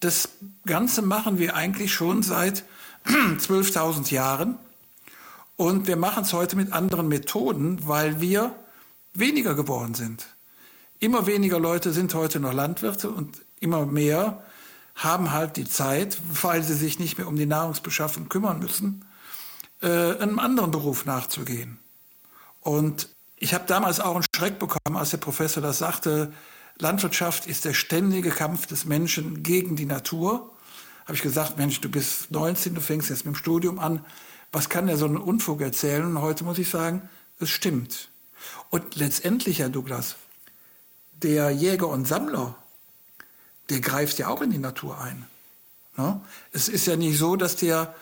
Das 0.01 0.27
Ganze 0.65 1.01
machen 1.01 1.39
wir 1.39 1.55
eigentlich 1.55 1.93
schon 1.93 2.21
seit 2.21 2.65
12.000 3.05 4.11
Jahren 4.11 4.59
und 5.55 5.87
wir 5.87 5.95
machen 5.95 6.23
es 6.23 6.33
heute 6.33 6.57
mit 6.57 6.73
anderen 6.73 7.07
Methoden, 7.07 7.87
weil 7.87 8.19
wir 8.19 8.53
weniger 9.13 9.55
geworden 9.55 9.93
sind. 9.93 10.27
Immer 10.99 11.27
weniger 11.27 11.61
Leute 11.61 11.93
sind 11.93 12.13
heute 12.13 12.41
noch 12.41 12.51
Landwirte 12.51 13.09
und 13.09 13.37
immer 13.61 13.85
mehr 13.85 14.43
haben 14.95 15.31
halt 15.31 15.55
die 15.55 15.63
Zeit, 15.63 16.19
weil 16.41 16.61
sie 16.61 16.75
sich 16.75 16.99
nicht 16.99 17.17
mehr 17.17 17.29
um 17.29 17.37
die 17.37 17.45
Nahrungsbeschaffung 17.45 18.27
kümmern 18.27 18.59
müssen, 18.59 19.05
äh, 19.81 19.87
einem 19.87 20.39
anderen 20.39 20.71
Beruf 20.71 21.05
nachzugehen. 21.05 21.79
Und 22.61 23.09
ich 23.37 23.53
habe 23.53 23.65
damals 23.67 23.99
auch 23.99 24.15
einen 24.15 24.25
Schreck 24.35 24.59
bekommen, 24.59 24.97
als 24.97 25.11
der 25.11 25.17
Professor 25.17 25.61
das 25.63 25.77
sagte, 25.77 26.33
Landwirtschaft 26.77 27.45
ist 27.47 27.65
der 27.65 27.73
ständige 27.73 28.29
Kampf 28.29 28.65
des 28.65 28.85
Menschen 28.85 29.43
gegen 29.43 29.75
die 29.75 29.85
Natur. 29.85 30.51
Habe 31.03 31.15
ich 31.15 31.21
gesagt, 31.21 31.57
Mensch, 31.57 31.81
du 31.81 31.89
bist 31.89 32.31
19, 32.31 32.75
du 32.75 32.81
fängst 32.81 33.09
jetzt 33.09 33.25
mit 33.25 33.35
dem 33.35 33.37
Studium 33.37 33.79
an. 33.79 34.05
Was 34.51 34.69
kann 34.69 34.87
der 34.87 34.97
so 34.97 35.05
einen 35.05 35.17
Unfug 35.17 35.61
erzählen? 35.61 36.05
Und 36.05 36.21
heute 36.21 36.43
muss 36.43 36.57
ich 36.57 36.69
sagen, 36.69 37.07
es 37.39 37.49
stimmt. 37.49 38.09
Und 38.69 38.95
letztendlich, 38.95 39.59
Herr 39.59 39.69
Douglas, 39.69 40.15
der 41.13 41.51
Jäger 41.51 41.87
und 41.87 42.07
Sammler, 42.07 42.55
der 43.69 43.81
greift 43.81 44.17
ja 44.19 44.29
auch 44.29 44.41
in 44.41 44.51
die 44.51 44.57
Natur 44.57 44.99
ein. 44.99 45.27
Ne? 45.97 46.21
Es 46.51 46.69
ist 46.69 46.87
ja 46.87 46.95
nicht 46.95 47.17
so, 47.17 47.35
dass 47.35 47.55
der, 47.55 47.93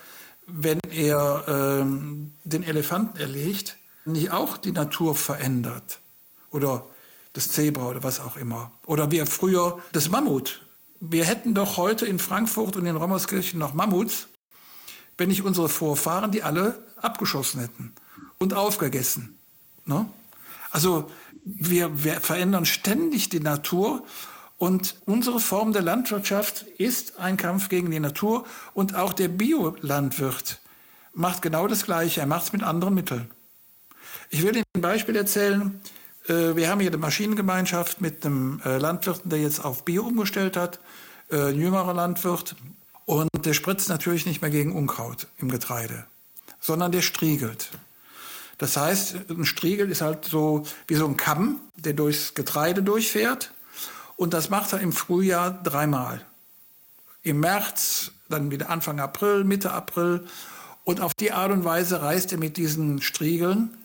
wenn 0.45 0.79
er 0.91 1.45
ähm, 1.47 2.33
den 2.43 2.63
Elefanten 2.63 3.17
erlegt, 3.17 3.76
nicht 4.07 4.31
auch 4.31 4.57
die 4.57 4.71
Natur 4.71 5.15
verändert? 5.15 5.99
Oder 6.51 6.85
das 7.33 7.49
Zebra 7.49 7.87
oder 7.87 8.03
was 8.03 8.19
auch 8.19 8.35
immer. 8.37 8.71
Oder 8.85 9.11
wie 9.11 9.23
früher 9.25 9.79
das 9.91 10.09
Mammut. 10.09 10.65
Wir 10.99 11.25
hätten 11.25 11.53
doch 11.53 11.77
heute 11.77 12.07
in 12.07 12.17
Frankfurt 12.17 12.75
und 12.75 12.85
in 12.85 12.95
Rommerskirchen 12.95 13.59
noch 13.59 13.75
Mammuts, 13.75 14.27
wenn 15.17 15.29
nicht 15.29 15.43
unsere 15.43 15.69
Vorfahren 15.69 16.31
die 16.31 16.41
alle 16.41 16.83
abgeschossen 16.95 17.61
hätten 17.61 17.93
und 18.39 18.55
aufgegessen. 18.55 19.37
Ne? 19.85 20.07
Also 20.71 21.11
wir, 21.45 22.03
wir 22.03 22.19
verändern 22.21 22.65
ständig 22.65 23.29
die 23.29 23.39
Natur 23.39 24.03
und 24.57 24.95
unsere 25.05 25.39
Form 25.39 25.71
der 25.71 25.83
Landwirtschaft 25.83 26.63
ist 26.63 27.19
ein 27.19 27.37
Kampf 27.37 27.69
gegen 27.69 27.91
die 27.91 27.99
Natur 27.99 28.45
und 28.73 28.95
auch 28.95 29.13
der 29.13 29.27
Biolandwirt 29.27 30.59
macht 31.13 31.43
genau 31.43 31.67
das 31.67 31.85
Gleiche. 31.85 32.21
Er 32.21 32.27
macht 32.27 32.45
es 32.45 32.53
mit 32.53 32.63
anderen 32.63 32.95
Mitteln. 32.95 33.29
Ich 34.29 34.43
will 34.43 34.55
Ihnen 34.55 34.65
ein 34.75 34.81
Beispiel 34.81 35.15
erzählen. 35.15 35.79
Äh, 36.27 36.55
wir 36.55 36.69
haben 36.69 36.79
hier 36.79 36.89
eine 36.89 36.97
Maschinengemeinschaft 36.97 38.01
mit 38.01 38.25
einem 38.25 38.61
äh, 38.65 38.77
Landwirt, 38.77 39.21
der 39.23 39.39
jetzt 39.39 39.63
auf 39.63 39.85
Bio 39.85 40.03
umgestellt 40.03 40.57
hat, 40.57 40.79
äh, 41.31 41.49
ein 41.49 41.55
jüngerer 41.55 41.93
Landwirt. 41.93 42.55
Und 43.05 43.29
der 43.45 43.53
spritzt 43.53 43.87
natürlich 43.87 44.25
nicht 44.25 44.41
mehr 44.41 44.51
gegen 44.51 44.75
Unkraut 44.75 45.27
im 45.37 45.49
Getreide, 45.49 46.05
sondern 46.59 46.91
der 46.91 47.01
striegelt. 47.01 47.69
Das 48.57 48.75
heißt, 48.75 49.29
ein 49.29 49.45
Striegel 49.45 49.89
ist 49.89 50.01
halt 50.01 50.25
so 50.25 50.63
wie 50.87 50.95
so 50.95 51.07
ein 51.07 51.15
Kamm, 51.15 51.61
der 51.77 51.93
durchs 51.93 52.33
Getreide 52.33 52.83
durchfährt. 52.83 53.53
Und 54.17 54.33
das 54.33 54.49
macht 54.49 54.73
er 54.73 54.81
im 54.81 54.91
Frühjahr 54.91 55.51
dreimal. 55.63 56.25
Im 57.23 57.39
März, 57.39 58.11
dann 58.27 58.51
wieder 58.51 58.69
Anfang 58.69 58.99
April, 58.99 59.45
Mitte 59.45 59.71
April. 59.71 60.25
Und 60.83 60.99
auf 60.99 61.13
die 61.13 61.31
Art 61.31 61.51
und 61.51 61.63
Weise 61.63 62.01
reißt 62.01 62.33
er 62.33 62.39
mit 62.39 62.57
diesen 62.57 63.01
Striegeln 63.01 63.76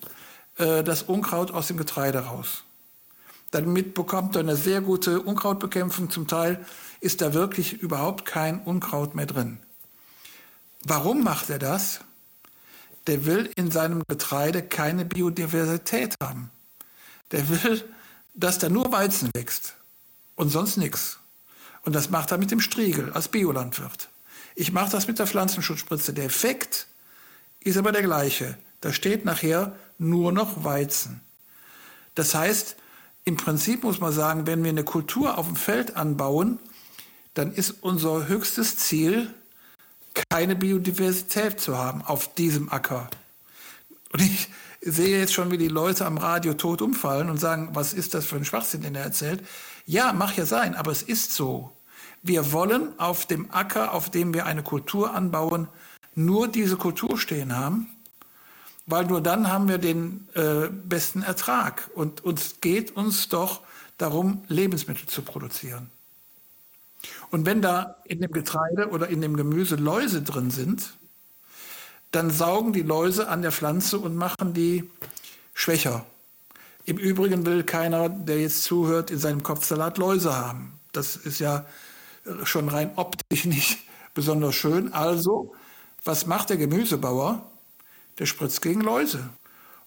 äh, 0.63 0.85
das 0.85 1.03
Unkraut 1.03 1.51
aus 1.51 1.67
dem 1.67 1.77
Getreide 1.77 2.21
raus. 2.21 2.65
Damit 3.51 3.95
bekommt 3.95 4.35
er 4.37 4.41
eine 4.41 4.57
sehr 4.57 4.81
gute 4.81 5.21
Unkrautbekämpfung. 5.21 6.09
Zum 6.11 6.27
Teil 6.27 6.65
ist 7.01 7.21
da 7.21 7.35
wirklich 7.35 7.75
überhaupt 7.75 8.25
kein 8.25 8.61
Unkraut 8.63 9.15
mehr 9.15 9.27
drin. 9.27 9.59
Warum 10.85 11.23
macht 11.23 11.51
er 11.51 11.59
das? 11.59 12.01
Der 13.07 13.27
will 13.27 13.51
in 13.57 13.71
seinem 13.71 14.03
Getreide 14.09 14.63
keine 14.63 15.05
Biodiversität 15.05 16.15
haben. 16.23 16.51
Der 17.31 17.49
will, 17.49 17.85
dass 18.35 18.59
da 18.59 18.69
nur 18.69 18.91
Weizen 18.93 19.31
wächst 19.35 19.75
und 20.37 20.49
sonst 20.49 20.77
nichts. 20.77 21.19
Und 21.83 21.95
das 21.95 22.11
macht 22.11 22.31
er 22.31 22.39
mit 22.39 22.51
dem 22.51 22.61
Striegel 22.61 23.13
als 23.13 23.29
Biolandwirt. 23.29 24.09
Ich 24.55 24.73
mache 24.73 24.93
das 24.93 25.09
mit 25.09 25.19
der 25.19 25.27
Pflanzenschutzspritze. 25.27 26.15
Der 26.15 26.25
Effekt 26.25 26.87
ist 27.61 27.77
aber 27.77 27.93
der 27.93 28.03
gleiche. 28.03 28.57
Da 28.81 28.93
steht 28.93 29.25
nachher 29.25 29.77
nur 30.03 30.33
noch 30.33 30.65
Weizen. 30.65 31.21
Das 32.15 32.35
heißt, 32.35 32.77
im 33.25 33.37
Prinzip 33.37 33.85
muss 33.85 34.01
man 34.01 34.13
sagen, 34.13 34.47
wenn 34.47 34.63
wir 34.63 34.71
eine 34.71 34.85
Kultur 34.85 35.39
auf 35.39 35.47
dem 35.47 35.57
Feld 35.57 35.97
anbauen, 35.97 36.59
dann 37.35 37.53
ist 37.53 37.83
unser 37.83 38.29
höchstes 38.29 38.77
Ziel, 38.77 39.33
keine 40.29 40.57
Biodiversität 40.57 41.61
zu 41.61 41.79
haben 41.79 42.03
auf 42.03 42.35
diesem 42.35 42.71
Acker. 42.71 43.09
Und 44.13 44.21
ich 44.21 44.49
sehe 44.83 45.19
jetzt 45.19 45.33
schon, 45.33 45.51
wie 45.51 45.59
die 45.59 45.69
Leute 45.69 46.05
am 46.05 46.19
Radio 46.19 46.55
tot 46.55 46.83
umfallen 46.83 47.31
und 47.31 47.39
sagen, 47.39 47.71
was 47.73 47.95
ist 47.95 48.15
das 48.15 48.27
für 48.27 48.37
ein 48.37 48.45
Schwachsinn, 48.45 48.83
den 48.83 48.95
er 48.95 49.05
erzählt. 49.05 49.43
Ja, 49.87 50.13
mag 50.13 50.37
ja 50.37 50.45
sein, 50.45 50.75
aber 50.75 50.91
es 50.91 51.03
ist 51.03 51.33
so. 51.33 51.73
Wir 52.23 52.53
wollen 52.53 52.99
auf 52.99 53.25
dem 53.27 53.51
Acker, 53.51 53.95
auf 53.95 54.11
dem 54.11 54.35
wir 54.35 54.47
eine 54.47 54.63
Kultur 54.63 55.15
anbauen, 55.15 55.69
nur 56.15 56.49
diese 56.49 56.77
Kultur 56.77 57.19
stehen 57.19 57.57
haben, 57.57 57.89
weil 58.87 59.05
nur 59.07 59.21
dann 59.21 59.49
haben 59.49 59.69
wir 59.69 59.79
den 59.79 60.29
äh, 60.35 60.69
besten 60.69 61.23
Ertrag. 61.23 61.91
Und 61.95 62.25
uns 62.25 62.57
geht 62.61 62.97
uns 62.97 63.29
doch 63.29 63.61
darum, 63.99 64.45
Lebensmittel 64.49 65.07
zu 65.07 65.23
produzieren. 65.23 65.91
Und 67.31 67.47
wenn 67.47 67.63
da 67.63 67.97
in 68.05 68.21
dem 68.21 68.31
Getreide 68.31 68.89
oder 68.91 69.09
in 69.09 69.21
dem 69.21 69.37
Gemüse 69.37 69.77
Läuse 69.77 70.23
drin 70.23 70.51
sind, 70.51 70.95
dann 72.11 72.31
saugen 72.31 72.73
die 72.73 72.83
Läuse 72.83 73.29
an 73.29 73.43
der 73.43 73.53
Pflanze 73.53 73.99
und 73.99 74.15
machen 74.15 74.53
die 74.53 74.91
schwächer. 75.55 76.05
Im 76.85 76.99
Übrigen 76.99 77.47
will 77.47 77.63
keiner, 77.63 78.09
der 78.09 78.41
jetzt 78.41 78.65
zuhört, 78.65 79.11
in 79.11 79.19
seinem 79.19 79.43
Kopfsalat 79.43 79.99
Läuse 79.99 80.37
haben. 80.37 80.79
Das 80.93 81.17
ist 81.17 81.39
ja 81.39 81.65
schon 82.45 82.69
rein 82.69 82.93
optisch 82.97 83.45
nicht 83.47 83.79
besonders 84.15 84.55
schön. 84.55 84.93
Also, 84.93 85.55
was 86.05 86.27
macht 86.27 86.51
der 86.51 86.57
Gemüsebauer? 86.57 87.52
Der 88.19 88.27
spritzt 88.27 88.63
gegen 88.63 88.81
Läuse. 88.81 89.31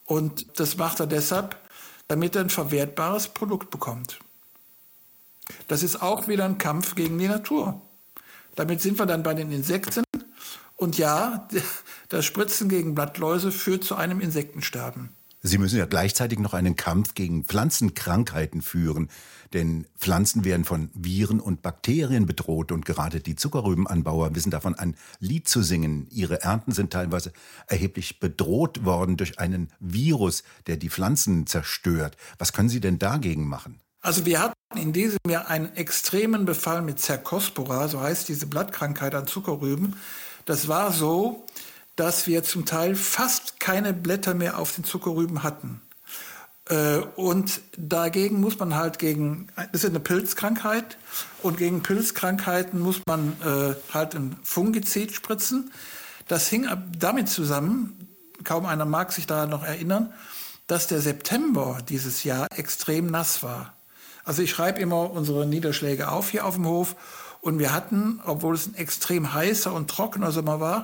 Und 0.05 0.60
das 0.60 0.77
macht 0.77 1.00
er 1.00 1.08
deshalb, 1.08 1.58
damit 2.08 2.36
er 2.36 2.41
ein 2.41 2.50
verwertbares 2.50 3.29
Produkt 3.29 3.70
bekommt. 3.70 4.20
Das 5.67 5.84
ist 5.84 6.01
auch 6.01 6.27
wieder 6.27 6.46
ein 6.46 6.58
Kampf 6.58 6.96
gegen 6.96 7.17
die 7.17 7.27
Natur. 7.27 7.82
Damit 8.55 8.82
sind 8.82 8.98
wir 9.00 9.05
dann 9.05 9.24
bei 9.24 9.34
den 9.34 9.51
Insekten. 9.51 10.03
Und 10.75 10.98
ja, 10.98 11.48
das 12.10 12.25
Spritzen 12.25 12.70
gegen 12.70 12.96
Blattläuse 12.96 13.51
führt 13.51 13.84
zu 13.84 13.96
einem 13.96 14.22
Insektensterben. 14.22 15.10
Sie 15.47 15.59
müssen 15.59 15.77
ja 15.77 15.85
gleichzeitig 15.85 16.39
noch 16.39 16.55
einen 16.55 16.75
Kampf 16.75 17.13
gegen 17.13 17.43
Pflanzenkrankheiten 17.43 18.63
führen, 18.63 19.09
denn 19.53 19.85
Pflanzen 19.95 20.43
werden 20.43 20.65
von 20.65 20.89
Viren 20.95 21.39
und 21.39 21.61
Bakterien 21.61 22.25
bedroht 22.25 22.71
und 22.71 22.83
gerade 22.83 23.19
die 23.19 23.35
Zuckerrübenanbauer 23.35 24.33
wissen 24.33 24.49
davon 24.49 24.73
ein 24.73 24.95
Lied 25.19 25.47
zu 25.47 25.61
singen. 25.61 26.07
Ihre 26.09 26.41
Ernten 26.41 26.71
sind 26.71 26.91
teilweise 26.91 27.31
erheblich 27.67 28.19
bedroht 28.19 28.85
worden 28.85 29.17
durch 29.17 29.37
einen 29.37 29.71
Virus, 29.79 30.41
der 30.65 30.77
die 30.77 30.89
Pflanzen 30.89 31.45
zerstört. 31.45 32.17
Was 32.39 32.51
können 32.51 32.69
Sie 32.69 32.79
denn 32.79 32.97
dagegen 32.97 33.47
machen? 33.47 33.79
Also 34.01 34.25
wir 34.25 34.41
hatten 34.41 34.55
in 34.75 34.93
diesem 34.93 35.19
Jahr 35.29 35.47
einen 35.47 35.75
extremen 35.75 36.45
Befall 36.45 36.81
mit 36.81 36.99
Cercospora, 36.99 37.87
so 37.87 38.01
heißt 38.01 38.27
diese 38.29 38.47
Blattkrankheit 38.47 39.13
an 39.13 39.27
Zuckerrüben. 39.27 39.95
Das 40.45 40.67
war 40.67 40.91
so, 40.91 41.45
dass 41.95 42.27
wir 42.27 42.43
zum 42.43 42.65
Teil 42.65 42.95
fast 42.95 43.59
keine 43.59 43.93
Blätter 43.93 44.33
mehr 44.33 44.59
auf 44.59 44.75
den 44.75 44.83
Zuckerrüben 44.83 45.43
hatten. 45.43 45.81
Äh, 46.69 46.97
und 47.15 47.61
dagegen 47.77 48.39
muss 48.39 48.57
man 48.59 48.75
halt 48.75 48.99
gegen, 48.99 49.47
das 49.71 49.83
ist 49.83 49.89
eine 49.89 49.99
Pilzkrankheit, 49.99 50.97
und 51.41 51.57
gegen 51.57 51.83
Pilzkrankheiten 51.83 52.79
muss 52.79 53.01
man 53.05 53.33
äh, 53.41 53.75
halt 53.93 54.15
ein 54.15 54.35
Fungizid 54.43 55.13
spritzen. 55.13 55.71
Das 56.27 56.47
hing 56.47 56.67
damit 56.97 57.29
zusammen, 57.29 58.09
kaum 58.43 58.65
einer 58.65 58.85
mag 58.85 59.11
sich 59.11 59.27
da 59.27 59.45
noch 59.45 59.63
erinnern, 59.63 60.11
dass 60.67 60.87
der 60.87 61.01
September 61.01 61.77
dieses 61.87 62.23
Jahr 62.23 62.47
extrem 62.55 63.05
nass 63.05 63.43
war. 63.43 63.73
Also 64.23 64.41
ich 64.41 64.49
schreibe 64.49 64.81
immer 64.81 65.11
unsere 65.11 65.45
Niederschläge 65.45 66.09
auf 66.09 66.31
hier 66.31 66.45
auf 66.45 66.55
dem 66.55 66.65
Hof 66.65 66.95
und 67.41 67.59
wir 67.59 67.71
hatten, 67.73 68.19
obwohl 68.25 68.55
es 68.55 68.65
ein 68.65 68.73
extrem 68.73 69.35
heißer 69.35 69.71
und 69.71 69.87
trockener 69.87 70.31
Sommer 70.31 70.59
war, 70.59 70.83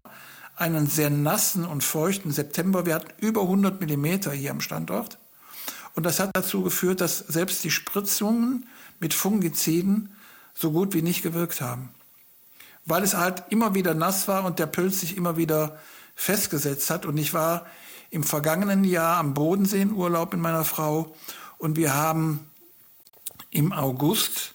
einen 0.62 0.88
sehr 0.88 1.10
nassen 1.10 1.66
und 1.66 1.84
feuchten 1.84 2.32
September. 2.32 2.86
Wir 2.86 2.96
hatten 2.96 3.12
über 3.20 3.42
100 3.42 3.82
Millimeter 3.82 4.32
hier 4.32 4.52
am 4.52 4.62
Standort. 4.62 5.18
Und 5.96 6.06
das 6.06 6.20
hat 6.20 6.30
dazu 6.34 6.62
geführt, 6.62 7.02
dass 7.02 7.18
selbst 7.18 7.64
die 7.64 7.72
Spritzungen 7.72 8.68
mit 9.00 9.14
Fungiziden 9.14 10.16
so 10.54 10.72
gut 10.72 10.94
wie 10.94 11.02
nicht 11.02 11.24
gewirkt 11.24 11.62
haben. 11.62 11.90
Weil 12.86 13.04
es 13.04 13.16
halt 13.16 13.44
immer 13.50 13.74
wieder 13.74 13.94
nass 13.94 14.28
war 14.28 14.46
und 14.46 14.60
der 14.60 14.68
Pilz 14.68 15.02
sich 15.02 15.18
immer 15.18 15.36
wieder 15.36 15.80
festgesetzt 16.16 16.90
hat. 16.90 17.06
Und 17.06 17.18
ich 17.18 17.34
war 17.34 17.66
im 18.12 18.24
vergangenen 18.24 18.84
Jahr 18.84 19.18
am 19.18 19.34
Bodensee 19.34 19.82
in 19.82 19.94
Urlaub 19.94 20.34
mit 20.34 20.42
meiner 20.42 20.66
Frau 20.66 21.16
und 21.58 21.76
wir 21.76 21.94
haben 21.94 22.52
im 23.50 23.72
August 23.74 24.54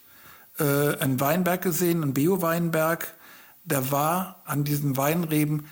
äh, 0.58 0.96
einen 0.98 1.20
Weinberg 1.20 1.62
gesehen, 1.62 2.02
einen 2.02 2.14
Bio-Weinberg. 2.14 3.14
Da 3.64 3.90
war 3.90 4.42
an 4.44 4.64
diesen 4.64 4.96
Weinreben 4.96 5.66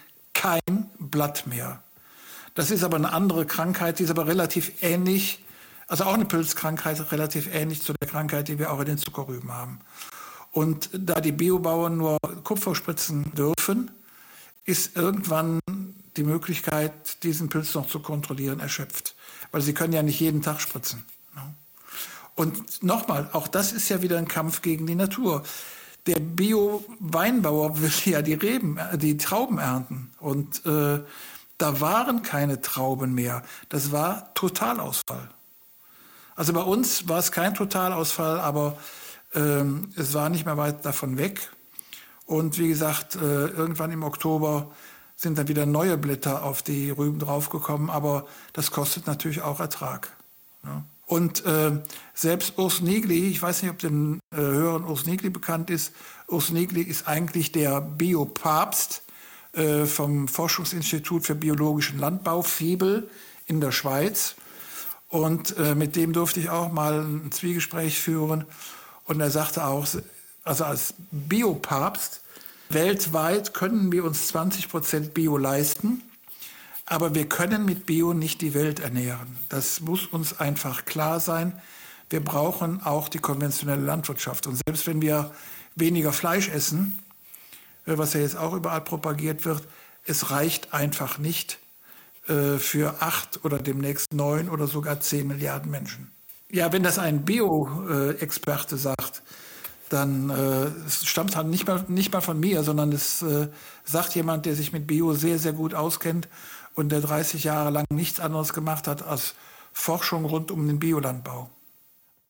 kein 0.44 0.90
Blatt 0.98 1.46
mehr. 1.46 1.82
Das 2.52 2.70
ist 2.70 2.84
aber 2.84 2.98
eine 2.98 3.14
andere 3.14 3.46
Krankheit, 3.46 3.98
die 3.98 4.02
ist 4.02 4.10
aber 4.10 4.26
relativ 4.26 4.82
ähnlich, 4.82 5.42
also 5.86 6.04
auch 6.04 6.12
eine 6.12 6.26
Pilzkrankheit, 6.26 7.10
relativ 7.12 7.48
ähnlich 7.52 7.80
zu 7.80 7.94
der 7.94 8.08
Krankheit, 8.08 8.48
die 8.48 8.58
wir 8.58 8.70
auch 8.70 8.80
in 8.80 8.86
den 8.86 8.98
Zuckerrüben 8.98 9.50
haben. 9.50 9.80
Und 10.52 10.90
da 10.92 11.22
die 11.22 11.32
Biobauern 11.32 11.96
nur 11.96 12.18
Kupfer 12.44 12.74
spritzen 12.74 13.32
dürfen, 13.32 13.90
ist 14.66 14.96
irgendwann 14.96 15.60
die 16.18 16.24
Möglichkeit, 16.24 17.22
diesen 17.22 17.48
Pilz 17.48 17.74
noch 17.74 17.88
zu 17.88 18.00
kontrollieren, 18.00 18.60
erschöpft. 18.60 19.14
Weil 19.50 19.62
sie 19.62 19.72
können 19.72 19.94
ja 19.94 20.02
nicht 20.02 20.20
jeden 20.20 20.42
Tag 20.42 20.60
spritzen. 20.60 21.04
Und 22.34 22.82
nochmal, 22.82 23.30
auch 23.32 23.48
das 23.48 23.72
ist 23.72 23.88
ja 23.88 24.02
wieder 24.02 24.18
ein 24.18 24.28
Kampf 24.28 24.60
gegen 24.60 24.86
die 24.86 24.94
Natur 24.94 25.42
der 26.06 26.20
Bio-Weinbauer 26.20 27.80
will 27.80 27.92
ja 28.04 28.22
die 28.22 28.34
Reben, 28.34 28.78
äh, 28.78 28.98
die 28.98 29.16
Trauben 29.16 29.58
ernten. 29.58 30.10
Und 30.18 30.64
äh, 30.66 31.00
da 31.58 31.80
waren 31.80 32.22
keine 32.22 32.60
Trauben 32.60 33.14
mehr. 33.14 33.42
Das 33.68 33.92
war 33.92 34.32
Totalausfall. 34.34 35.30
Also 36.36 36.52
bei 36.52 36.62
uns 36.62 37.08
war 37.08 37.18
es 37.18 37.30
kein 37.30 37.54
Totalausfall, 37.54 38.40
aber 38.40 38.76
ähm, 39.34 39.92
es 39.96 40.14
war 40.14 40.28
nicht 40.28 40.46
mehr 40.46 40.56
weit 40.56 40.84
davon 40.84 41.16
weg. 41.16 41.50
Und 42.26 42.58
wie 42.58 42.68
gesagt, 42.68 43.16
äh, 43.16 43.18
irgendwann 43.18 43.92
im 43.92 44.02
Oktober 44.02 44.72
sind 45.16 45.38
dann 45.38 45.48
wieder 45.48 45.64
neue 45.64 45.96
Blätter 45.96 46.42
auf 46.42 46.62
die 46.62 46.90
Rüben 46.90 47.18
draufgekommen, 47.18 47.88
aber 47.88 48.26
das 48.52 48.70
kostet 48.72 49.06
natürlich 49.06 49.42
auch 49.42 49.60
Ertrag. 49.60 50.10
Ne? 50.62 50.84
Und 51.06 51.44
äh, 51.44 51.72
selbst 52.14 52.58
Urs 52.58 52.80
Nigli, 52.80 53.28
ich 53.28 53.42
weiß 53.42 53.62
nicht, 53.62 53.70
ob 53.70 53.78
den 53.78 54.20
äh, 54.32 54.36
Hörern 54.36 54.84
Urs 54.84 55.06
Nigli 55.06 55.30
bekannt 55.30 55.70
ist, 55.70 55.92
Urs 56.26 56.50
Nigli 56.50 56.82
ist 56.82 57.06
eigentlich 57.06 57.52
der 57.52 57.80
Biopapst 57.80 59.02
äh, 59.52 59.84
vom 59.84 60.28
Forschungsinstitut 60.28 61.26
für 61.26 61.34
biologischen 61.34 61.98
Landbau, 61.98 62.42
FIBEL, 62.42 63.08
in 63.46 63.60
der 63.60 63.72
Schweiz. 63.72 64.34
Und 65.08 65.56
äh, 65.58 65.74
mit 65.74 65.94
dem 65.96 66.12
durfte 66.12 66.40
ich 66.40 66.50
auch 66.50 66.72
mal 66.72 67.00
ein 67.00 67.30
Zwiegespräch 67.30 68.00
führen. 68.00 68.46
Und 69.04 69.20
er 69.20 69.30
sagte 69.30 69.66
auch, 69.66 69.86
also 70.42 70.64
als 70.64 70.94
Biopapst, 71.10 72.22
weltweit 72.70 73.54
können 73.54 73.92
wir 73.92 74.04
uns 74.04 74.28
20 74.28 74.68
Prozent 74.68 75.14
Bio 75.14 75.36
leisten. 75.36 76.02
Aber 76.86 77.14
wir 77.14 77.28
können 77.28 77.64
mit 77.64 77.86
Bio 77.86 78.12
nicht 78.12 78.40
die 78.40 78.54
Welt 78.54 78.80
ernähren. 78.80 79.36
Das 79.48 79.80
muss 79.80 80.06
uns 80.06 80.38
einfach 80.38 80.84
klar 80.84 81.18
sein. 81.18 81.60
Wir 82.10 82.22
brauchen 82.22 82.82
auch 82.82 83.08
die 83.08 83.18
konventionelle 83.18 83.82
Landwirtschaft. 83.82 84.46
Und 84.46 84.60
selbst 84.66 84.86
wenn 84.86 85.00
wir 85.00 85.32
weniger 85.74 86.12
Fleisch 86.12 86.48
essen, 86.48 86.98
äh, 87.86 87.96
was 87.96 88.12
ja 88.12 88.20
jetzt 88.20 88.36
auch 88.36 88.54
überall 88.54 88.82
propagiert 88.82 89.44
wird, 89.44 89.62
es 90.06 90.30
reicht 90.30 90.74
einfach 90.74 91.18
nicht 91.18 91.58
äh, 92.28 92.58
für 92.58 93.00
acht 93.00 93.44
oder 93.44 93.58
demnächst 93.58 94.12
neun 94.12 94.48
oder 94.48 94.66
sogar 94.66 95.00
zehn 95.00 95.26
Milliarden 95.26 95.70
Menschen. 95.70 96.10
Ja, 96.50 96.72
wenn 96.72 96.82
das 96.82 96.98
ein 96.98 97.24
Bio-Experte 97.24 98.76
sagt, 98.76 99.22
dann 99.88 100.30
äh, 100.30 100.86
es 100.86 101.06
stammt 101.06 101.36
halt 101.36 101.48
nicht 101.48 101.66
mal, 101.66 101.84
nicht 101.88 102.12
mal 102.12 102.20
von 102.20 102.38
mir, 102.38 102.62
sondern 102.62 102.92
es 102.92 103.22
äh, 103.22 103.48
sagt 103.84 104.14
jemand, 104.14 104.46
der 104.46 104.54
sich 104.54 104.72
mit 104.72 104.86
Bio 104.86 105.14
sehr, 105.14 105.38
sehr 105.38 105.52
gut 105.52 105.74
auskennt 105.74 106.28
und 106.74 106.90
der 106.90 107.00
30 107.00 107.44
Jahre 107.44 107.70
lang 107.70 107.84
nichts 107.90 108.20
anderes 108.20 108.52
gemacht 108.52 108.86
hat 108.86 109.06
als 109.06 109.34
Forschung 109.72 110.24
rund 110.24 110.50
um 110.50 110.66
den 110.66 110.78
Biolandbau. 110.78 111.50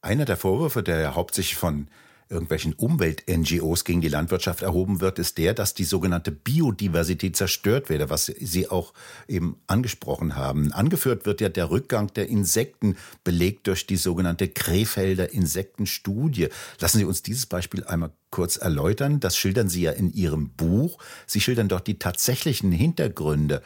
Einer 0.01 0.25
der 0.25 0.37
Vorwürfe, 0.37 0.83
der 0.83 1.01
ja 1.01 1.15
hauptsächlich 1.15 1.57
von 1.57 1.89
irgendwelchen 2.29 2.73
Umwelt-NGOs 2.73 3.85
gegen 3.85 4.01
die 4.01 4.09
Landwirtschaft 4.09 4.63
erhoben 4.63 5.01
wird, 5.01 5.19
ist 5.19 5.39
der, 5.39 5.55
dass 5.55 5.75
die 5.75 5.85
sogenannte 5.85 6.33
Biodiversität 6.33 7.37
zerstört 7.37 7.89
werde, 7.89 8.11
was 8.11 8.27
Sie 8.27 8.69
auch 8.69 8.93
eben 9.29 9.57
angesprochen 9.67 10.35
haben. 10.37 10.73
Angeführt 10.73 11.27
wird 11.27 11.41
ja 11.41 11.49
der 11.49 11.71
Rückgang 11.71 12.13
der 12.15 12.29
Insekten, 12.29 12.97
belegt 13.25 13.67
durch 13.67 13.87
die 13.87 13.97
sogenannte 13.97 14.49
Krefelder 14.49 15.33
Insektenstudie. 15.33 16.49
Lassen 16.81 16.99
Sie 16.99 17.05
uns 17.05 17.23
dieses 17.23 17.47
Beispiel 17.47 17.85
einmal 17.85 18.11
kurz 18.31 18.57
erläutern. 18.57 19.21
Das 19.21 19.37
schildern 19.37 19.69
Sie 19.69 19.83
ja 19.83 19.93
in 19.93 20.13
Ihrem 20.13 20.51
Buch. 20.51 20.99
Sie 21.27 21.41
schildern 21.41 21.69
dort 21.69 21.87
die 21.87 21.99
tatsächlichen 21.99 22.73
Hintergründe. 22.73 23.63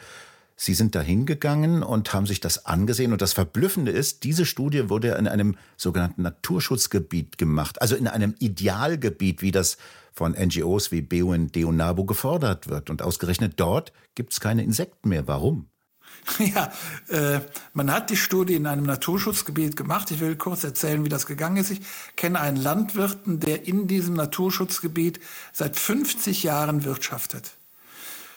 Sie 0.61 0.73
sind 0.73 0.93
da 0.93 0.99
hingegangen 0.99 1.83
und 1.83 2.11
haben 2.13 2.25
sich 2.25 2.41
das 2.41 2.65
angesehen. 2.65 3.13
Und 3.13 3.21
das 3.21 3.31
Verblüffende 3.31 3.91
ist, 3.91 4.25
diese 4.25 4.45
Studie 4.45 4.89
wurde 4.89 5.11
in 5.11 5.25
einem 5.25 5.55
sogenannten 5.77 6.21
Naturschutzgebiet 6.21 7.37
gemacht, 7.37 7.81
also 7.81 7.95
in 7.95 8.09
einem 8.09 8.35
Idealgebiet, 8.39 9.41
wie 9.41 9.51
das 9.51 9.77
von 10.11 10.33
NGOs 10.33 10.91
wie 10.91 11.01
BUND 11.01 11.55
und 11.55 11.77
NABU 11.77 12.03
gefordert 12.03 12.67
wird. 12.67 12.89
Und 12.89 13.01
ausgerechnet 13.01 13.53
dort 13.55 13.93
gibt 14.15 14.33
es 14.33 14.41
keine 14.41 14.65
Insekten 14.65 15.07
mehr. 15.07 15.27
Warum? 15.27 15.69
Ja, 16.39 16.73
äh, 17.07 17.39
man 17.71 17.89
hat 17.89 18.09
die 18.09 18.17
Studie 18.17 18.55
in 18.55 18.67
einem 18.67 18.83
Naturschutzgebiet 18.83 19.77
gemacht. 19.77 20.11
Ich 20.11 20.19
will 20.19 20.35
kurz 20.35 20.65
erzählen, 20.65 21.05
wie 21.05 21.09
das 21.09 21.25
gegangen 21.25 21.55
ist. 21.55 21.71
Ich 21.71 21.79
kenne 22.17 22.41
einen 22.41 22.57
Landwirten, 22.57 23.39
der 23.39 23.65
in 23.65 23.87
diesem 23.87 24.15
Naturschutzgebiet 24.15 25.21
seit 25.53 25.79
50 25.79 26.43
Jahren 26.43 26.83
wirtschaftet. 26.83 27.58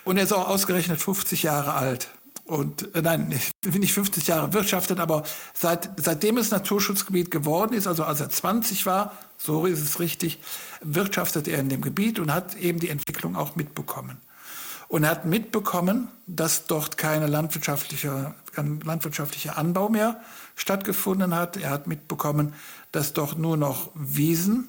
Und 0.04 0.16
er 0.16 0.25
ist 0.25 0.32
auch 0.32 0.49
ausgerechnet 0.49 1.00
50 1.00 1.42
Jahre 1.42 1.75
alt. 1.75 2.09
Und 2.44 2.94
äh, 2.94 3.02
nein, 3.02 3.28
nicht 3.28 3.92
50 3.92 4.26
Jahre 4.26 4.52
wirtschaftet, 4.52 4.99
aber 4.99 5.23
seit, 5.54 5.90
seitdem 5.97 6.38
es 6.38 6.50
Naturschutzgebiet 6.50 7.30
geworden 7.30 7.73
ist, 7.73 7.87
also 7.87 8.04
als 8.04 8.21
er 8.21 8.30
20 8.30 8.85
war, 8.85 9.12
so 9.38 9.66
ist 9.66 9.80
es 9.80 10.00
richtig, 10.00 10.40
wirtschaftet 10.82 11.47
er 11.47 11.61
in 11.61 11.68
dem 11.68 11.80
Gebiet 11.80 12.18
und 12.18 12.32
hat 12.32 12.56
eben 12.56 12.80
die 12.80 12.88
Entwicklung 12.88 13.37
auch 13.37 13.54
mitbekommen. 13.54 14.21
Und 14.88 15.04
er 15.04 15.11
hat 15.11 15.25
mitbekommen, 15.25 16.09
dass 16.26 16.66
dort 16.66 16.99
keine 16.99 17.27
landwirtschaftliche, 17.27 18.35
kein 18.53 18.81
landwirtschaftlicher 18.81 19.57
Anbau 19.57 19.88
mehr 19.88 20.20
stattgefunden 20.55 21.35
hat. 21.35 21.57
Er 21.57 21.70
hat 21.70 21.87
mitbekommen, 21.87 22.53
dass 22.90 23.14
dort 23.14 23.38
nur 23.38 23.57
noch 23.57 23.90
Wiesen 23.94 24.68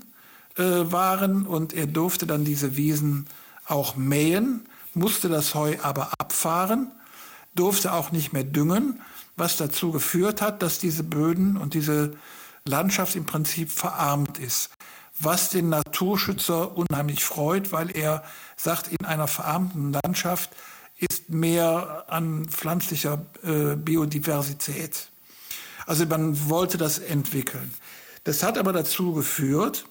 äh, 0.58 0.64
waren 0.64 1.46
und 1.46 1.74
er 1.74 1.88
durfte 1.88 2.26
dann 2.26 2.46
diese 2.46 2.78
Wiesen 2.78 3.26
auch 3.66 3.98
mähen 3.98 4.66
musste 4.96 5.30
das 5.30 5.56
Heu 5.56 5.78
aber 5.82 6.12
abfahren, 6.18 6.92
durfte 7.56 7.94
auch 7.94 8.12
nicht 8.12 8.34
mehr 8.34 8.44
düngen, 8.44 9.02
was 9.36 9.58
dazu 9.58 9.92
geführt 9.92 10.42
hat, 10.42 10.62
dass 10.62 10.80
diese 10.80 11.04
Böden 11.04 11.58
und 11.58 11.74
diese 11.74 12.16
Landschaft 12.66 13.16
im 13.16 13.26
Prinzip 13.26 13.72
verarmt 13.72 14.38
ist. 14.38 14.70
Was 15.20 15.50
den 15.50 15.70
Naturschützer 15.70 16.76
unheimlich 16.76 17.24
freut, 17.24 17.72
weil 17.72 17.96
er 17.96 18.24
sagt, 18.56 18.88
in 18.88 19.06
einer 19.06 19.28
verarmten 19.28 19.94
Landschaft 20.04 20.52
ist 20.98 21.30
mehr 21.30 22.06
an 22.08 22.46
pflanzlicher 22.46 23.26
äh, 23.44 23.76
Biodiversität. 23.76 25.10
Also 25.86 26.06
man 26.06 26.50
wollte 26.50 26.78
das 26.78 26.98
entwickeln. 27.00 27.74
Das 28.24 28.42
hat 28.42 28.58
aber 28.58 28.72
dazu 28.74 29.14
geführt, 29.14 29.86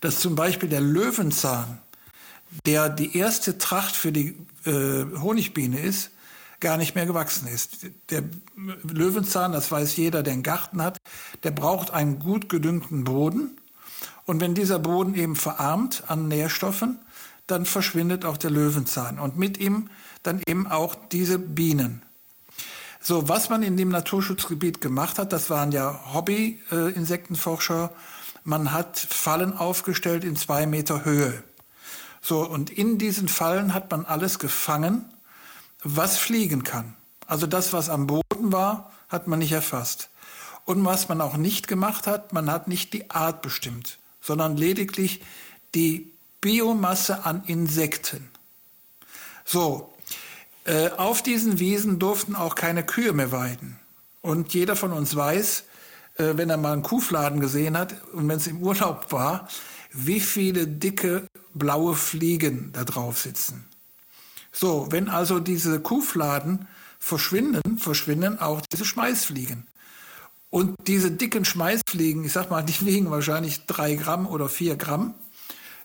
dass 0.00 0.20
zum 0.20 0.34
Beispiel 0.34 0.68
der 0.68 0.80
Löwenzahn 0.80 1.80
der 2.66 2.88
die 2.88 3.16
erste 3.16 3.58
Tracht 3.58 3.94
für 3.96 4.12
die 4.12 4.36
äh, 4.64 5.04
Honigbiene 5.20 5.80
ist, 5.80 6.10
gar 6.60 6.76
nicht 6.76 6.94
mehr 6.94 7.06
gewachsen 7.06 7.48
ist. 7.48 7.86
Der 8.10 8.22
Löwenzahn, 8.82 9.52
das 9.52 9.70
weiß 9.70 9.96
jeder, 9.96 10.22
der 10.22 10.34
einen 10.34 10.42
Garten 10.42 10.82
hat, 10.82 10.98
der 11.42 11.50
braucht 11.52 11.90
einen 11.90 12.18
gut 12.18 12.48
gedüngten 12.48 13.04
Boden. 13.04 13.56
Und 14.26 14.40
wenn 14.40 14.54
dieser 14.54 14.78
Boden 14.78 15.14
eben 15.14 15.36
verarmt 15.36 16.04
an 16.08 16.28
Nährstoffen, 16.28 16.98
dann 17.46 17.64
verschwindet 17.64 18.24
auch 18.24 18.36
der 18.36 18.50
Löwenzahn 18.50 19.18
und 19.18 19.36
mit 19.36 19.58
ihm 19.58 19.90
dann 20.22 20.42
eben 20.46 20.66
auch 20.66 20.94
diese 21.10 21.38
Bienen. 21.38 22.02
So, 23.00 23.28
was 23.28 23.48
man 23.48 23.62
in 23.62 23.78
dem 23.78 23.88
Naturschutzgebiet 23.88 24.82
gemacht 24.82 25.18
hat, 25.18 25.32
das 25.32 25.48
waren 25.48 25.72
ja 25.72 26.12
Hobby-Insektenforscher. 26.12 27.84
Äh, 27.84 27.98
man 28.44 28.72
hat 28.72 28.98
Fallen 28.98 29.56
aufgestellt 29.56 30.22
in 30.22 30.36
zwei 30.36 30.66
Meter 30.66 31.04
Höhe. 31.04 31.42
So, 32.20 32.46
und 32.46 32.70
in 32.70 32.98
diesen 32.98 33.28
Fallen 33.28 33.74
hat 33.74 33.90
man 33.90 34.04
alles 34.04 34.38
gefangen, 34.38 35.04
was 35.82 36.18
fliegen 36.18 36.64
kann. 36.64 36.94
Also 37.26 37.46
das, 37.46 37.72
was 37.72 37.88
am 37.88 38.06
Boden 38.06 38.52
war, 38.52 38.92
hat 39.08 39.26
man 39.26 39.38
nicht 39.38 39.52
erfasst. 39.52 40.10
Und 40.64 40.84
was 40.84 41.08
man 41.08 41.20
auch 41.20 41.36
nicht 41.36 41.68
gemacht 41.68 42.06
hat, 42.06 42.32
man 42.32 42.50
hat 42.50 42.68
nicht 42.68 42.92
die 42.92 43.10
Art 43.10 43.42
bestimmt, 43.42 43.98
sondern 44.20 44.56
lediglich 44.56 45.22
die 45.74 46.12
Biomasse 46.40 47.24
an 47.24 47.42
Insekten. 47.46 48.30
So, 49.44 49.92
äh, 50.64 50.90
auf 50.90 51.22
diesen 51.22 51.58
Wiesen 51.58 51.98
durften 51.98 52.36
auch 52.36 52.54
keine 52.54 52.84
Kühe 52.84 53.12
mehr 53.12 53.32
weiden. 53.32 53.78
Und 54.22 54.54
jeder 54.54 54.76
von 54.76 54.92
uns 54.92 55.16
weiß, 55.16 55.64
äh, 56.18 56.36
wenn 56.36 56.50
er 56.50 56.56
mal 56.56 56.72
einen 56.72 56.82
Kuhfladen 56.82 57.40
gesehen 57.40 57.76
hat 57.76 57.94
und 58.12 58.28
wenn 58.28 58.36
es 58.36 58.46
im 58.46 58.62
Urlaub 58.62 59.10
war, 59.10 59.48
wie 59.92 60.20
viele 60.20 60.66
dicke 60.66 61.26
blaue 61.54 61.94
Fliegen 61.94 62.70
da 62.72 62.84
drauf 62.84 63.18
sitzen. 63.18 63.64
So, 64.52 64.88
wenn 64.90 65.08
also 65.08 65.40
diese 65.40 65.80
Kuhfladen 65.80 66.66
verschwinden, 66.98 67.78
verschwinden 67.78 68.38
auch 68.38 68.60
diese 68.60 68.84
Schmeißfliegen. 68.84 69.66
Und 70.50 70.76
diese 70.88 71.12
dicken 71.12 71.44
Schmeißfliegen, 71.44 72.24
ich 72.24 72.32
sag 72.32 72.50
mal, 72.50 72.62
die 72.62 72.84
wiegen 72.84 73.10
wahrscheinlich 73.10 73.66
drei 73.66 73.94
Gramm 73.94 74.26
oder 74.26 74.48
vier 74.48 74.76
Gramm. 74.76 75.14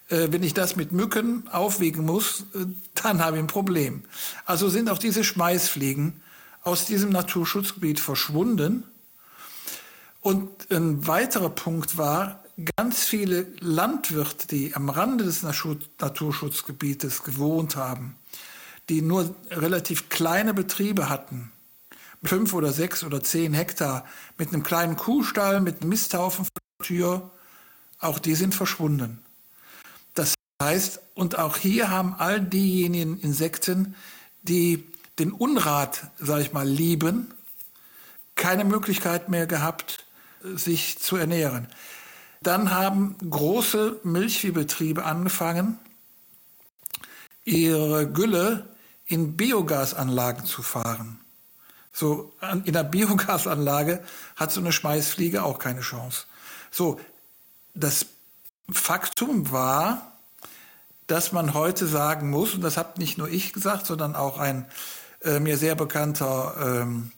Äh, 0.10 0.28
wenn 0.32 0.44
ich 0.44 0.56
das 0.56 0.76
mit 0.76 0.92
Mücken 0.92 1.48
aufwiegen 1.50 2.04
muss, 2.04 2.46
äh, 2.56 2.66
dann 2.96 3.24
habe 3.24 3.38
ich 3.38 3.44
ein 3.44 3.48
Problem. 3.48 4.04
Also 4.46 4.70
sind 4.70 4.90
auch 4.90 4.98
diese 4.98 5.24
Schmeißfliegen 5.24 6.22
aus 6.64 6.86
diesem 6.86 7.12
Naturschutzgebiet 7.12 8.00
verschwunden. 8.00 8.84
Und 10.22 10.72
ein 10.72 11.06
weiterer 11.06 11.50
Punkt 11.50 11.98
war, 11.98 12.44
ganz 12.78 13.04
viele 13.04 13.48
Landwirte, 13.60 14.48
die 14.48 14.76
am 14.76 14.90
Rande 14.90 15.24
des 15.24 15.44
Naturschutzgebietes 15.44 17.24
gewohnt 17.24 17.76
haben, 17.76 18.16
die 18.90 19.02
nur 19.02 19.36
relativ 19.50 20.10
kleine 20.10 20.54
Betriebe 20.54 21.10
hatten, 21.10 21.52
fünf 22.24 22.54
oder 22.54 22.72
sechs 22.72 23.04
oder 23.04 23.22
zehn 23.22 23.54
Hektar, 23.54 24.06
mit 24.38 24.54
einem 24.54 24.64
kleinen 24.64 24.96
Kuhstall, 24.96 25.60
mit 25.62 25.82
einem 25.82 25.90
Misthaufen 25.90 26.46
vor 26.46 26.62
der 26.80 26.86
Tür, 26.86 27.32
auch 28.00 28.20
die 28.20 28.36
sind 28.36 28.56
verschwunden. 28.56 29.20
Das 30.14 30.34
heißt, 30.62 31.02
und 31.14 31.38
auch 31.38 31.58
hier 31.58 31.90
haben 31.90 32.14
all 32.14 32.42
diejenigen 32.42 33.20
Insekten, 33.20 33.96
die 34.44 34.86
den 35.20 35.32
Unrat, 35.32 36.12
sage 36.20 36.44
ich 36.44 36.54
mal, 36.54 36.68
lieben, 36.68 37.34
keine 38.36 38.66
Möglichkeit 38.66 39.30
mehr 39.30 39.48
gehabt, 39.48 40.06
sich 40.44 41.00
zu 41.00 41.16
ernähren. 41.16 41.68
Dann 42.46 42.70
haben 42.70 43.16
große 43.28 44.02
Milchviehbetriebe 44.04 45.04
angefangen, 45.04 45.80
ihre 47.44 48.08
Gülle 48.08 48.70
in 49.08 49.36
Biogasanlagen 49.36 50.46
zu 50.46 50.62
fahren. 50.62 51.20
So, 51.92 52.34
in 52.66 52.74
der 52.74 52.84
Biogasanlage 52.84 54.04
hat 54.36 54.52
so 54.52 54.60
eine 54.60 54.72
Schmeißfliege 54.72 55.42
auch 55.42 55.58
keine 55.58 55.82
Chance. 55.82 56.26
So, 56.70 57.00
das 57.74 58.06
Faktum 58.72 59.50
war, 59.50 60.20
dass 61.08 61.32
man 61.32 61.56
heute 61.56 61.88
sagen 61.88 62.30
muss, 62.30 62.54
und 62.54 62.62
das 62.62 62.78
habe 62.78 63.00
nicht 63.00 63.18
nur 63.18 63.28
ich 63.28 63.54
gesagt, 63.54 63.88
sondern 63.88 64.16
auch 64.16 64.38
ein 64.38 64.68
äh, 65.24 65.40
mir 65.40 65.58
sehr 65.58 65.74
bekannter 65.74 66.56
ähm, 66.84 67.12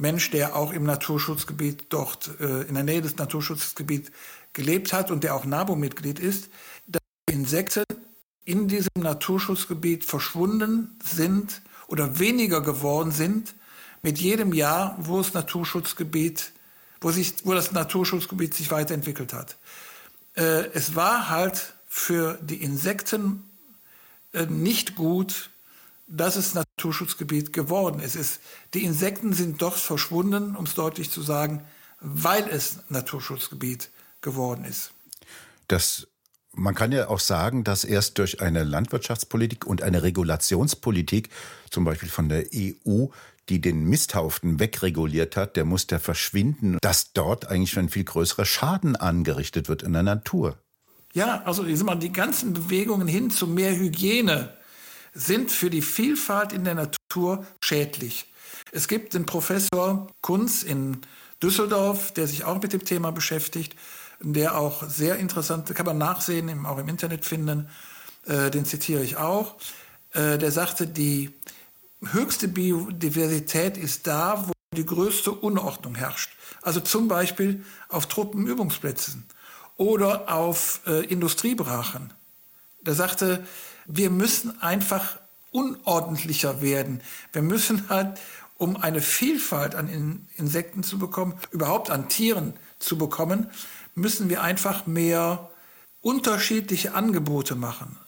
Mensch, 0.00 0.30
der 0.30 0.56
auch 0.56 0.72
im 0.72 0.84
Naturschutzgebiet 0.84 1.86
dort, 1.90 2.30
äh, 2.40 2.62
in 2.62 2.74
der 2.74 2.84
Nähe 2.84 3.02
des 3.02 3.16
Naturschutzgebiets 3.16 4.10
gelebt 4.52 4.92
hat 4.92 5.10
und 5.10 5.24
der 5.24 5.34
auch 5.34 5.44
NABU-Mitglied 5.44 6.18
ist, 6.18 6.48
dass 6.86 7.02
Insekten 7.30 7.84
in 8.44 8.68
diesem 8.68 8.90
Naturschutzgebiet 8.98 10.04
verschwunden 10.04 10.98
sind 11.04 11.62
oder 11.86 12.18
weniger 12.18 12.60
geworden 12.60 13.12
sind 13.12 13.54
mit 14.02 14.18
jedem 14.18 14.52
Jahr, 14.52 14.96
wo 14.98 15.18
das 15.18 15.34
Naturschutzgebiet, 15.34 16.52
wo 17.00 17.10
sich, 17.10 17.34
wo 17.44 17.54
das 17.54 17.72
Naturschutzgebiet 17.72 18.54
sich 18.54 18.70
weiterentwickelt 18.70 19.32
hat. 19.32 19.56
Äh, 20.34 20.68
es 20.72 20.94
war 20.94 21.28
halt 21.28 21.74
für 21.86 22.38
die 22.42 22.62
Insekten 22.62 23.44
äh, 24.32 24.46
nicht 24.46 24.96
gut, 24.96 25.50
dass 26.10 26.36
es 26.36 26.54
Naturschutzgebiet 26.54 27.52
geworden 27.52 28.00
ist. 28.00 28.16
Es, 28.16 28.40
die 28.74 28.84
Insekten 28.84 29.32
sind 29.32 29.62
doch 29.62 29.76
verschwunden, 29.76 30.56
um 30.56 30.64
es 30.64 30.74
deutlich 30.74 31.10
zu 31.10 31.22
sagen, 31.22 31.64
weil 32.00 32.48
es 32.48 32.80
Naturschutzgebiet 32.88 33.90
geworden 34.20 34.64
ist. 34.64 34.92
Das 35.68 36.08
man 36.52 36.74
kann 36.74 36.90
ja 36.90 37.08
auch 37.08 37.20
sagen, 37.20 37.62
dass 37.62 37.84
erst 37.84 38.18
durch 38.18 38.40
eine 38.40 38.64
Landwirtschaftspolitik 38.64 39.66
und 39.66 39.82
eine 39.84 40.02
Regulationspolitik, 40.02 41.30
zum 41.70 41.84
Beispiel 41.84 42.08
von 42.08 42.28
der 42.28 42.46
EU, 42.52 43.06
die 43.48 43.60
den 43.60 43.84
Misthaufen 43.84 44.58
wegreguliert 44.58 45.36
hat, 45.36 45.54
der 45.54 45.64
muss 45.64 45.86
der 45.86 46.00
verschwinden, 46.00 46.78
dass 46.80 47.12
dort 47.12 47.46
eigentlich 47.46 47.70
schon 47.70 47.84
ein 47.84 47.88
viel 47.88 48.02
größerer 48.02 48.44
Schaden 48.44 48.96
angerichtet 48.96 49.68
wird 49.68 49.84
in 49.84 49.92
der 49.92 50.02
Natur. 50.02 50.58
Ja, 51.12 51.42
also 51.44 51.62
die 51.64 52.12
ganzen 52.12 52.52
Bewegungen 52.52 53.06
hin 53.06 53.30
zu 53.30 53.46
mehr 53.46 53.76
Hygiene 53.76 54.52
sind 55.14 55.50
für 55.50 55.70
die 55.70 55.82
Vielfalt 55.82 56.52
in 56.52 56.64
der 56.64 56.74
Natur 56.74 57.46
schädlich. 57.62 58.26
Es 58.72 58.88
gibt 58.88 59.14
den 59.14 59.26
Professor 59.26 60.08
Kunz 60.20 60.62
in 60.62 60.98
Düsseldorf, 61.42 62.12
der 62.12 62.26
sich 62.26 62.44
auch 62.44 62.60
mit 62.62 62.72
dem 62.72 62.84
Thema 62.84 63.10
beschäftigt, 63.10 63.74
der 64.20 64.58
auch 64.58 64.88
sehr 64.88 65.16
interessant, 65.16 65.74
kann 65.74 65.86
man 65.86 65.98
nachsehen, 65.98 66.66
auch 66.66 66.78
im 66.78 66.88
Internet 66.88 67.24
finden, 67.24 67.68
äh, 68.26 68.50
den 68.50 68.64
zitiere 68.64 69.02
ich 69.02 69.16
auch. 69.16 69.56
Äh, 70.12 70.38
der 70.38 70.52
sagte, 70.52 70.86
die 70.86 71.32
höchste 72.12 72.48
Biodiversität 72.48 73.76
ist 73.76 74.06
da, 74.06 74.44
wo 74.46 74.52
die 74.76 74.86
größte 74.86 75.32
Unordnung 75.32 75.94
herrscht. 75.94 76.30
Also 76.62 76.80
zum 76.80 77.08
Beispiel 77.08 77.64
auf 77.88 78.06
Truppenübungsplätzen 78.06 79.26
oder 79.76 80.32
auf 80.32 80.80
äh, 80.86 81.04
Industriebrachen. 81.06 82.12
Der 82.82 82.94
sagte, 82.94 83.46
wir 83.92 84.10
müssen 84.10 84.60
einfach 84.62 85.18
unordentlicher 85.50 86.60
werden. 86.60 87.00
Wir 87.32 87.42
müssen 87.42 87.88
halt, 87.88 88.20
um 88.56 88.76
eine 88.76 89.00
Vielfalt 89.00 89.74
an 89.74 89.88
In 89.88 90.28
Insekten 90.36 90.82
zu 90.82 90.98
bekommen, 90.98 91.34
überhaupt 91.50 91.90
an 91.90 92.08
Tieren 92.08 92.54
zu 92.78 92.96
bekommen, 92.96 93.48
müssen 93.94 94.28
wir 94.28 94.42
einfach 94.42 94.86
mehr 94.86 95.50
unterschiedliche 96.02 96.94
Angebote 96.94 97.54
machen. 97.56 97.98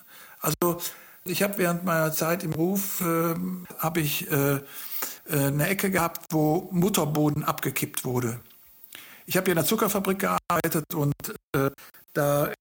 Also 0.41 0.81
ich 1.25 1.43
habe 1.43 1.59
während 1.59 1.85
meiner 1.85 2.13
Zeit 2.13 2.45
im 2.45 2.53
Ruf 2.53 3.01
äh, 3.01 3.35
habe 3.79 4.01
ich 4.01 4.31
äh, 4.31 4.55
äh, 4.55 4.61
eine 5.31 5.69
Ecke 5.69 5.91
gehabt, 5.91 6.27
wo 6.31 6.69
Mutterboden 6.73 7.45
abgekippt 7.45 8.05
wurde. 8.05 8.41
Ich 9.27 9.37
habe 9.37 9.47
hier 9.47 9.53
in 9.53 9.57
der 9.59 9.67
Zuckerfabrik 9.67 10.19
gearbeitet 10.21 10.95
und 10.95 11.15
äh, 11.55 11.71
da 12.13 12.53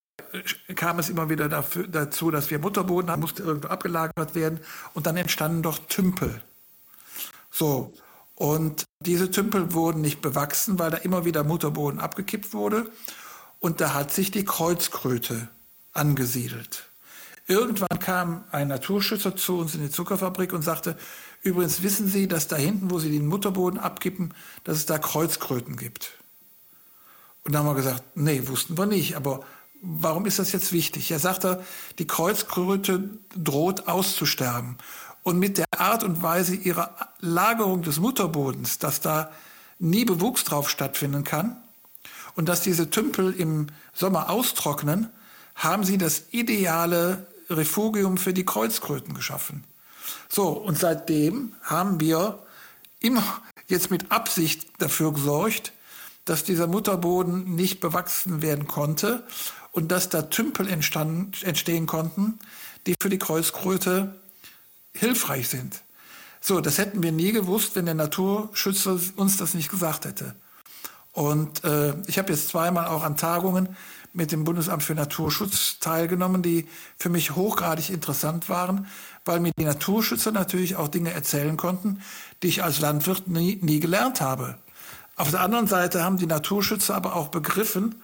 kam 0.75 0.99
es 0.99 1.09
immer 1.09 1.29
wieder 1.29 1.49
dafür, 1.49 1.87
dazu, 1.87 2.31
dass 2.31 2.49
wir 2.49 2.59
Mutterboden 2.59 3.11
haben, 3.11 3.21
musste 3.21 3.43
irgendwo 3.43 3.67
abgelagert 3.67 4.35
werden 4.35 4.59
und 4.93 5.05
dann 5.07 5.17
entstanden 5.17 5.61
doch 5.61 5.77
Tümpel. 5.87 6.41
So. 7.49 7.93
Und 8.35 8.85
diese 8.99 9.29
Tümpel 9.29 9.73
wurden 9.73 10.01
nicht 10.01 10.21
bewachsen, 10.21 10.79
weil 10.79 10.89
da 10.89 10.97
immer 10.97 11.25
wieder 11.25 11.43
Mutterboden 11.43 11.99
abgekippt 11.99 12.53
wurde. 12.53 12.89
Und 13.59 13.81
da 13.81 13.93
hat 13.93 14.11
sich 14.11 14.31
die 14.31 14.45
Kreuzkröte 14.45 15.47
angesiedelt. 15.93 16.89
Irgendwann 17.45 17.99
kam 17.99 18.43
ein 18.51 18.69
Naturschützer 18.69 19.35
zu 19.35 19.59
uns 19.59 19.75
in 19.75 19.81
die 19.81 19.91
Zuckerfabrik 19.91 20.53
und 20.53 20.63
sagte, 20.63 20.97
übrigens 21.43 21.83
wissen 21.83 22.07
Sie, 22.07 22.27
dass 22.27 22.47
da 22.47 22.55
hinten, 22.55 22.89
wo 22.89 22.97
Sie 22.97 23.11
den 23.11 23.27
Mutterboden 23.27 23.79
abkippen, 23.79 24.33
dass 24.63 24.77
es 24.77 24.85
da 24.85 24.97
Kreuzkröten 24.97 25.75
gibt. 25.75 26.13
Und 27.43 27.53
dann 27.53 27.63
haben 27.63 27.75
wir 27.75 27.81
gesagt, 27.81 28.03
nee, 28.15 28.47
wussten 28.47 28.77
wir 28.77 28.85
nicht, 28.85 29.15
aber 29.15 29.43
warum 29.81 30.25
ist 30.25 30.39
das 30.39 30.51
jetzt 30.51 30.71
wichtig? 30.71 31.11
Er 31.11 31.19
sagte, 31.19 31.63
die 31.99 32.07
Kreuzkröte 32.07 33.09
droht 33.35 33.87
auszusterben. 33.87 34.77
Und 35.23 35.39
mit 35.39 35.57
der 35.57 35.65
Art 35.77 36.03
und 36.03 36.23
Weise 36.23 36.55
ihrer 36.55 36.95
Lagerung 37.19 37.81
des 37.83 37.99
Mutterbodens, 37.99 38.79
dass 38.79 39.01
da 39.01 39.31
nie 39.79 40.05
Bewuchs 40.05 40.43
drauf 40.43 40.69
stattfinden 40.69 41.23
kann 41.23 41.57
und 42.35 42.47
dass 42.49 42.61
diese 42.61 42.89
Tümpel 42.89 43.33
im 43.33 43.67
Sommer 43.93 44.29
austrocknen, 44.29 45.09
haben 45.55 45.83
sie 45.83 45.97
das 45.97 46.23
ideale 46.31 47.27
Refugium 47.49 48.17
für 48.17 48.33
die 48.33 48.45
Kreuzkröten 48.45 49.13
geschaffen. 49.13 49.63
So, 50.29 50.49
und 50.49 50.79
seitdem 50.79 51.53
haben 51.61 51.99
wir 51.99 52.39
immer 52.99 53.23
jetzt 53.67 53.91
mit 53.91 54.11
Absicht 54.11 54.67
dafür 54.79 55.13
gesorgt, 55.13 55.73
dass 56.25 56.43
dieser 56.43 56.67
Mutterboden 56.67 57.55
nicht 57.55 57.79
bewachsen 57.79 58.41
werden 58.41 58.67
konnte 58.67 59.23
und 59.71 59.91
dass 59.91 60.09
da 60.09 60.23
Tümpel 60.23 60.67
entstanden, 60.67 61.31
entstehen 61.43 61.87
konnten, 61.87 62.39
die 62.85 62.95
für 63.01 63.09
die 63.09 63.19
Kreuzkröte 63.19 64.15
hilfreich 64.93 65.47
sind. 65.47 65.81
So, 66.41 66.59
das 66.59 66.77
hätten 66.77 67.03
wir 67.03 67.11
nie 67.11 67.31
gewusst, 67.31 67.75
wenn 67.75 67.85
der 67.85 67.93
Naturschützer 67.93 68.99
uns 69.15 69.37
das 69.37 69.53
nicht 69.53 69.69
gesagt 69.69 70.05
hätte. 70.05 70.35
Und 71.13 71.63
äh, 71.63 71.93
ich 72.07 72.17
habe 72.17 72.31
jetzt 72.31 72.49
zweimal 72.49 72.87
auch 72.87 73.03
an 73.03 73.17
Tagungen 73.17 73.75
mit 74.13 74.31
dem 74.31 74.43
Bundesamt 74.43 74.83
für 74.83 74.95
Naturschutz 74.95 75.79
teilgenommen, 75.79 76.41
die 76.41 76.67
für 76.97 77.09
mich 77.09 77.35
hochgradig 77.35 77.89
interessant 77.89 78.49
waren, 78.49 78.87
weil 79.23 79.39
mir 79.39 79.51
die 79.57 79.65
Naturschützer 79.65 80.31
natürlich 80.31 80.75
auch 80.75 80.87
Dinge 80.87 81.13
erzählen 81.13 81.55
konnten, 81.57 82.01
die 82.43 82.47
ich 82.47 82.63
als 82.63 82.79
Landwirt 82.81 83.27
nie, 83.27 83.59
nie 83.61 83.79
gelernt 83.79 84.19
habe. 84.19 84.57
Auf 85.15 85.31
der 85.31 85.41
anderen 85.41 85.67
Seite 85.67 86.03
haben 86.03 86.17
die 86.17 86.25
Naturschützer 86.25 86.95
aber 86.95 87.15
auch 87.15 87.27
begriffen, 87.27 88.01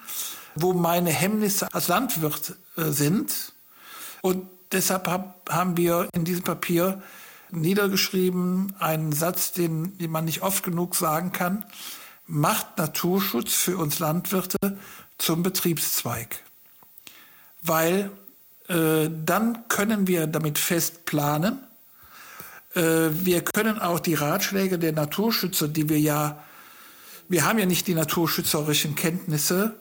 wo 0.62 0.74
meine 0.74 1.10
Hemmnisse 1.10 1.74
als 1.74 1.88
Landwirt 1.88 2.56
äh, 2.76 2.86
sind. 2.92 3.54
Und 4.22 4.48
deshalb 4.72 5.08
hab, 5.08 5.50
haben 5.50 5.78
wir 5.78 6.10
in 6.14 6.26
diesem 6.26 6.44
Papier 6.44 7.02
niedergeschrieben 7.52 8.76
einen 8.80 9.14
Satz, 9.14 9.52
den, 9.52 9.98
den 9.98 10.12
man 10.12 10.26
nicht 10.26 10.42
oft 10.42 10.64
genug 10.64 10.96
sagen 10.96 11.32
kann. 11.32 11.66
Macht 12.26 12.78
Naturschutz 12.78 13.54
für 13.54 13.78
uns 13.78 14.00
Landwirte 14.00 14.58
zum 15.18 15.44
Betriebszweig. 15.44 16.44
Weil 17.62 18.12
äh, 18.68 19.10
dann 19.26 19.68
können 19.70 20.08
wir 20.08 20.28
damit 20.28 20.58
fest 20.58 21.06
planen. 21.06 21.60
Äh, 22.76 23.10
wir 23.12 23.42
können 23.42 23.80
auch 23.80 24.00
die 24.00 24.14
Ratschläge 24.14 24.78
der 24.78 24.92
Naturschützer, 24.92 25.68
die 25.68 25.90
wir 25.90 26.00
ja, 26.00 26.44
wir 27.30 27.46
haben 27.46 27.60
ja 27.60 27.66
nicht 27.66 27.88
die 27.88 27.96
naturschützerischen 27.96 28.96
Kenntnisse, 28.96 29.74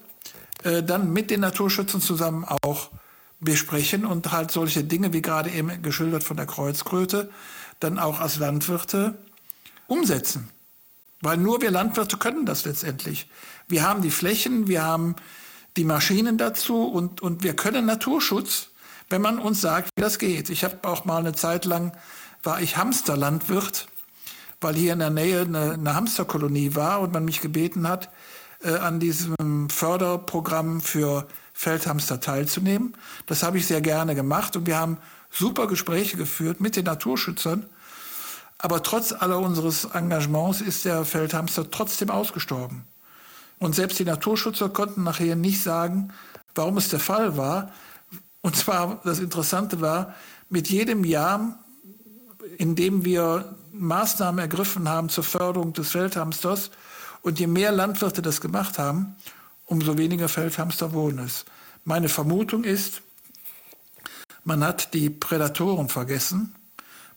äh, 0.62 0.82
dann 0.82 1.12
mit 1.12 1.30
den 1.30 1.40
Naturschützern 1.40 2.00
zusammen 2.00 2.44
auch 2.44 2.90
besprechen 3.40 4.04
und 4.04 4.32
halt 4.32 4.50
solche 4.50 4.84
Dinge, 4.84 5.12
wie 5.12 5.22
gerade 5.22 5.50
eben 5.50 5.82
geschildert 5.82 6.24
von 6.24 6.36
der 6.36 6.46
Kreuzkröte, 6.46 7.30
dann 7.80 7.98
auch 7.98 8.20
als 8.20 8.38
Landwirte 8.38 9.14
umsetzen. 9.86 10.48
Weil 11.20 11.36
nur 11.36 11.60
wir 11.60 11.70
Landwirte 11.70 12.16
können 12.16 12.46
das 12.46 12.64
letztendlich. 12.64 13.28
Wir 13.68 13.82
haben 13.82 14.02
die 14.02 14.10
Flächen, 14.10 14.68
wir 14.68 14.82
haben 14.82 15.16
die 15.76 15.84
Maschinen 15.84 16.38
dazu 16.38 16.84
und, 16.84 17.20
und 17.20 17.42
wir 17.42 17.54
können 17.54 17.86
Naturschutz, 17.86 18.68
wenn 19.10 19.22
man 19.22 19.38
uns 19.38 19.60
sagt, 19.60 19.90
wie 19.96 20.02
das 20.02 20.18
geht. 20.18 20.50
Ich 20.50 20.64
habe 20.64 20.78
auch 20.82 21.04
mal 21.04 21.18
eine 21.18 21.34
Zeit 21.34 21.64
lang, 21.64 21.92
war 22.42 22.60
ich 22.60 22.76
Hamsterlandwirt, 22.76 23.86
weil 24.60 24.74
hier 24.74 24.94
in 24.94 25.00
der 25.00 25.10
Nähe 25.10 25.42
eine, 25.42 25.72
eine 25.72 25.94
Hamsterkolonie 25.94 26.74
war 26.74 27.00
und 27.00 27.12
man 27.12 27.24
mich 27.24 27.40
gebeten 27.40 27.88
hat, 27.88 28.10
äh, 28.62 28.74
an 28.74 29.00
diesem 29.00 29.68
Förderprogramm 29.70 30.80
für 30.80 31.26
Feldhamster 31.52 32.20
teilzunehmen. 32.20 32.96
Das 33.26 33.42
habe 33.42 33.58
ich 33.58 33.66
sehr 33.66 33.80
gerne 33.80 34.14
gemacht 34.14 34.56
und 34.56 34.66
wir 34.66 34.78
haben 34.78 34.98
super 35.30 35.66
Gespräche 35.66 36.16
geführt 36.16 36.60
mit 36.60 36.76
den 36.76 36.84
Naturschützern. 36.84 37.66
Aber 38.58 38.82
trotz 38.82 39.12
aller 39.12 39.38
unseres 39.38 39.84
Engagements 39.84 40.60
ist 40.60 40.84
der 40.84 41.04
Feldhamster 41.04 41.70
trotzdem 41.70 42.10
ausgestorben. 42.10 42.84
Und 43.58 43.74
selbst 43.74 43.98
die 43.98 44.04
Naturschützer 44.04 44.68
konnten 44.68 45.02
nachher 45.02 45.36
nicht 45.36 45.62
sagen, 45.62 46.12
warum 46.54 46.76
es 46.78 46.88
der 46.88 47.00
Fall 47.00 47.36
war. 47.36 47.72
Und 48.40 48.56
zwar, 48.56 49.00
das 49.04 49.18
Interessante 49.18 49.80
war, 49.80 50.14
mit 50.48 50.68
jedem 50.68 51.04
Jahr, 51.04 51.58
in 52.58 52.76
dem 52.76 53.04
wir 53.04 53.56
Maßnahmen 53.72 54.38
ergriffen 54.38 54.88
haben 54.88 55.08
zur 55.08 55.24
Förderung 55.24 55.72
des 55.72 55.90
Feldhamsters, 55.90 56.70
und 57.26 57.40
je 57.40 57.48
mehr 57.48 57.72
Landwirte 57.72 58.22
das 58.22 58.40
gemacht 58.40 58.78
haben, 58.78 59.16
umso 59.64 59.98
weniger 59.98 60.28
Feldhamster 60.28 60.92
wurden 60.92 61.18
es. 61.18 61.44
Meine 61.84 62.08
Vermutung 62.08 62.62
ist, 62.62 63.02
Man 64.48 64.62
hat 64.62 64.94
die 64.94 65.10
Prädatoren 65.10 65.88
vergessen. 65.88 66.54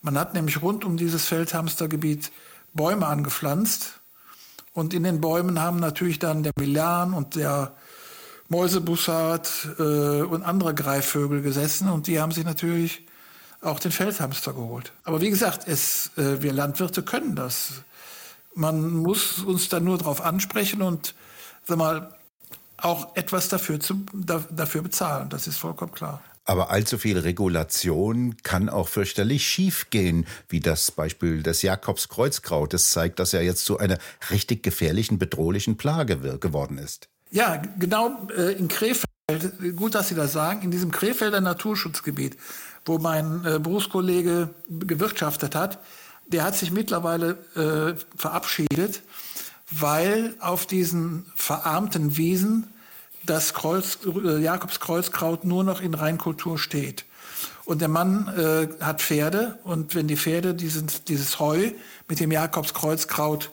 Man 0.02 0.18
hat 0.18 0.34
nämlich 0.34 0.64
rund 0.64 0.84
um 0.84 0.98
dieses 0.98 1.26
Feldhamstergebiet 1.26 2.32
Bäume 2.74 3.06
angepflanzt. 3.06 4.00
Und 4.74 4.96
in 4.96 5.04
den 5.04 5.22
Bäumen 5.22 5.62
haben 5.62 5.80
natürlich 5.80 6.18
dann 6.18 6.42
der 6.42 6.54
Milan 6.58 7.14
und 7.14 7.36
der 7.36 7.76
Mäusebussard 8.48 9.76
äh, 9.78 10.24
und 10.24 10.42
andere 10.42 10.74
Greifvögel 10.74 11.44
gesessen. 11.44 11.88
Und 11.88 12.08
die 12.08 12.20
haben 12.20 12.32
sich 12.32 12.46
natürlich 12.46 13.06
auch 13.62 13.80
den 13.80 13.92
Feldhamster 13.92 14.54
geholt. 14.54 14.92
Aber 15.04 15.22
wie 15.22 15.30
gesagt, 15.30 15.68
es, 15.68 16.10
äh, 16.18 16.42
wir 16.42 16.52
Landwirte 16.52 17.04
können 17.04 17.36
das. 17.36 17.84
Man 18.60 18.90
muss 18.90 19.40
uns 19.40 19.70
dann 19.70 19.86
nur 19.86 19.98
darauf 19.98 20.22
ansprechen 20.22 20.82
und 20.82 21.16
sag 21.66 21.78
mal, 21.78 22.14
auch 22.78 23.16
etwas 23.16 23.48
dafür, 23.48 23.80
zu, 23.80 24.06
da, 24.14 24.44
dafür 24.52 24.82
bezahlen. 24.82 25.30
Das 25.30 25.48
ist 25.48 25.58
vollkommen 25.58 25.92
klar. 25.92 26.22
Aber 26.44 26.70
allzu 26.72 26.98
viel 26.98 27.18
Regulation 27.18 28.36
kann 28.44 28.70
auch 28.70 28.88
fürchterlich 28.88 29.48
schiefgehen, 29.48 30.26
wie 30.50 30.60
das 30.60 30.92
Beispiel 30.92 31.44
des 31.44 31.62
Jakobskreuzkrautes 31.62 32.90
zeigt, 32.90 33.20
das 33.20 33.32
ja 33.32 33.42
jetzt 33.42 33.66
zu 33.66 33.78
einer 33.78 33.98
richtig 34.32 34.64
gefährlichen, 34.64 35.20
bedrohlichen 35.20 35.78
Plage 35.78 36.18
geworden 36.40 36.78
ist. 36.78 37.08
Ja, 37.32 37.62
genau 37.78 38.28
äh, 38.36 38.54
in 38.54 38.68
Krefeld, 38.68 39.06
gut, 39.76 39.94
dass 39.96 40.10
Sie 40.10 40.16
das 40.16 40.34
sagen, 40.34 40.64
in 40.64 40.72
diesem 40.72 40.92
Krefelder 40.92 41.40
Naturschutzgebiet, 41.40 42.36
wo 42.84 42.98
mein 42.98 43.46
äh, 43.46 43.60
Berufskollege 43.60 44.50
gewirtschaftet 44.70 45.54
hat, 45.56 45.78
der 46.30 46.44
hat 46.44 46.56
sich 46.56 46.72
mittlerweile 46.72 47.38
äh, 47.56 48.00
verabschiedet, 48.16 49.02
weil 49.72 50.36
auf 50.40 50.66
diesen 50.66 51.26
verarmten 51.36 52.18
Wiesen 52.18 52.68
das 53.26 53.54
Kreuz, 53.54 54.00
äh, 54.06 54.40
Jakobskreuzkraut 54.40 55.44
nur 55.44 55.64
noch 55.64 55.82
in 55.82 55.94
Reinkultur 55.94 56.58
steht. 56.58 57.06
Und 57.66 57.82
der 57.82 57.88
Mann 57.88 58.28
äh, 58.36 58.84
hat 58.84 59.02
Pferde 59.02 59.60
und 59.64 59.94
wenn 59.94 60.08
die 60.08 60.18
Pferde 60.18 60.56
diesen, 60.56 60.88
dieses 61.08 61.40
Heu 61.40 61.72
mit 62.08 62.20
dem 62.20 62.32
Jakobskreuzkraut 62.32 63.52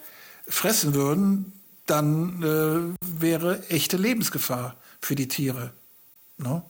fressen 0.49 0.95
würden, 0.95 1.53
dann 1.85 2.43
äh, 2.43 3.21
wäre 3.21 3.69
echte 3.69 3.97
Lebensgefahr 3.97 4.77
für 5.01 5.15
die 5.15 5.29
Tiere. 5.29 5.71
No? 6.39 6.63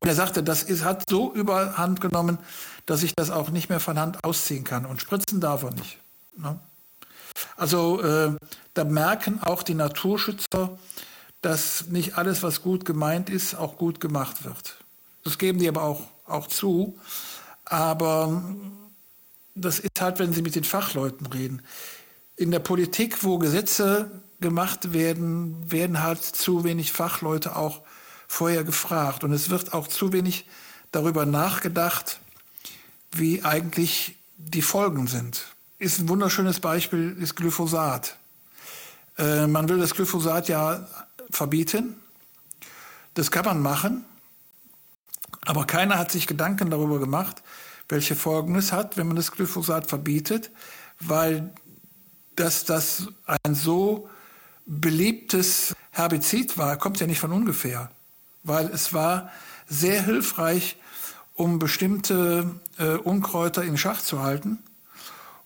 Und 0.00 0.08
er 0.08 0.14
sagte, 0.14 0.42
das 0.42 0.62
ist, 0.62 0.84
hat 0.84 1.04
so 1.08 1.32
überhand 1.32 2.00
genommen, 2.00 2.38
dass 2.88 3.02
ich 3.02 3.14
das 3.14 3.28
auch 3.30 3.50
nicht 3.50 3.68
mehr 3.68 3.80
von 3.80 3.98
Hand 3.98 4.24
ausziehen 4.24 4.64
kann. 4.64 4.86
Und 4.86 5.02
spritzen 5.02 5.42
darf 5.42 5.62
er 5.62 5.72
nicht. 5.72 5.98
No? 6.38 6.58
Also 7.54 8.00
äh, 8.00 8.34
da 8.72 8.84
merken 8.84 9.42
auch 9.42 9.62
die 9.62 9.74
Naturschützer, 9.74 10.78
dass 11.42 11.88
nicht 11.88 12.16
alles, 12.16 12.42
was 12.42 12.62
gut 12.62 12.86
gemeint 12.86 13.28
ist, 13.28 13.54
auch 13.54 13.76
gut 13.76 14.00
gemacht 14.00 14.42
wird. 14.46 14.78
Das 15.22 15.36
geben 15.36 15.58
die 15.58 15.68
aber 15.68 15.82
auch, 15.82 16.00
auch 16.24 16.46
zu. 16.46 16.98
Aber 17.66 18.42
das 19.54 19.80
ist 19.80 20.00
halt, 20.00 20.18
wenn 20.18 20.32
sie 20.32 20.40
mit 20.40 20.54
den 20.54 20.64
Fachleuten 20.64 21.26
reden. 21.26 21.60
In 22.36 22.50
der 22.50 22.60
Politik, 22.60 23.22
wo 23.22 23.36
Gesetze 23.36 24.10
gemacht 24.40 24.94
werden, 24.94 25.70
werden 25.70 26.02
halt 26.02 26.24
zu 26.24 26.64
wenig 26.64 26.92
Fachleute 26.92 27.54
auch 27.54 27.82
vorher 28.28 28.64
gefragt. 28.64 29.24
Und 29.24 29.32
es 29.32 29.50
wird 29.50 29.74
auch 29.74 29.88
zu 29.88 30.14
wenig 30.14 30.46
darüber 30.90 31.26
nachgedacht, 31.26 32.20
wie 33.12 33.44
eigentlich 33.44 34.16
die 34.36 34.62
Folgen 34.62 35.06
sind. 35.06 35.46
Ist 35.78 35.98
ein 35.98 36.08
wunderschönes 36.08 36.60
Beispiel, 36.60 37.16
ist 37.20 37.36
Glyphosat. 37.36 38.16
Äh, 39.16 39.46
man 39.46 39.68
will 39.68 39.78
das 39.78 39.94
Glyphosat 39.94 40.48
ja 40.48 40.86
verbieten. 41.30 41.96
Das 43.14 43.30
kann 43.30 43.44
man 43.44 43.60
machen. 43.62 44.04
Aber 45.44 45.66
keiner 45.66 45.98
hat 45.98 46.12
sich 46.12 46.26
Gedanken 46.26 46.70
darüber 46.70 46.98
gemacht, 46.98 47.42
welche 47.88 48.16
Folgen 48.16 48.54
es 48.56 48.72
hat, 48.72 48.96
wenn 48.96 49.06
man 49.06 49.16
das 49.16 49.32
Glyphosat 49.32 49.88
verbietet, 49.88 50.50
weil 51.00 51.52
dass 52.38 52.64
das 52.64 53.08
ein 53.26 53.54
so 53.54 54.08
beliebtes 54.64 55.74
Herbizid 55.90 56.56
war, 56.56 56.76
kommt 56.76 57.00
ja 57.00 57.06
nicht 57.06 57.18
von 57.18 57.32
ungefähr, 57.32 57.90
weil 58.44 58.66
es 58.66 58.92
war 58.92 59.30
sehr 59.66 60.02
hilfreich, 60.02 60.76
um 61.38 61.60
bestimmte 61.60 62.50
äh, 62.78 62.96
Unkräuter 62.96 63.62
in 63.62 63.78
Schach 63.78 64.02
zu 64.02 64.20
halten. 64.20 64.58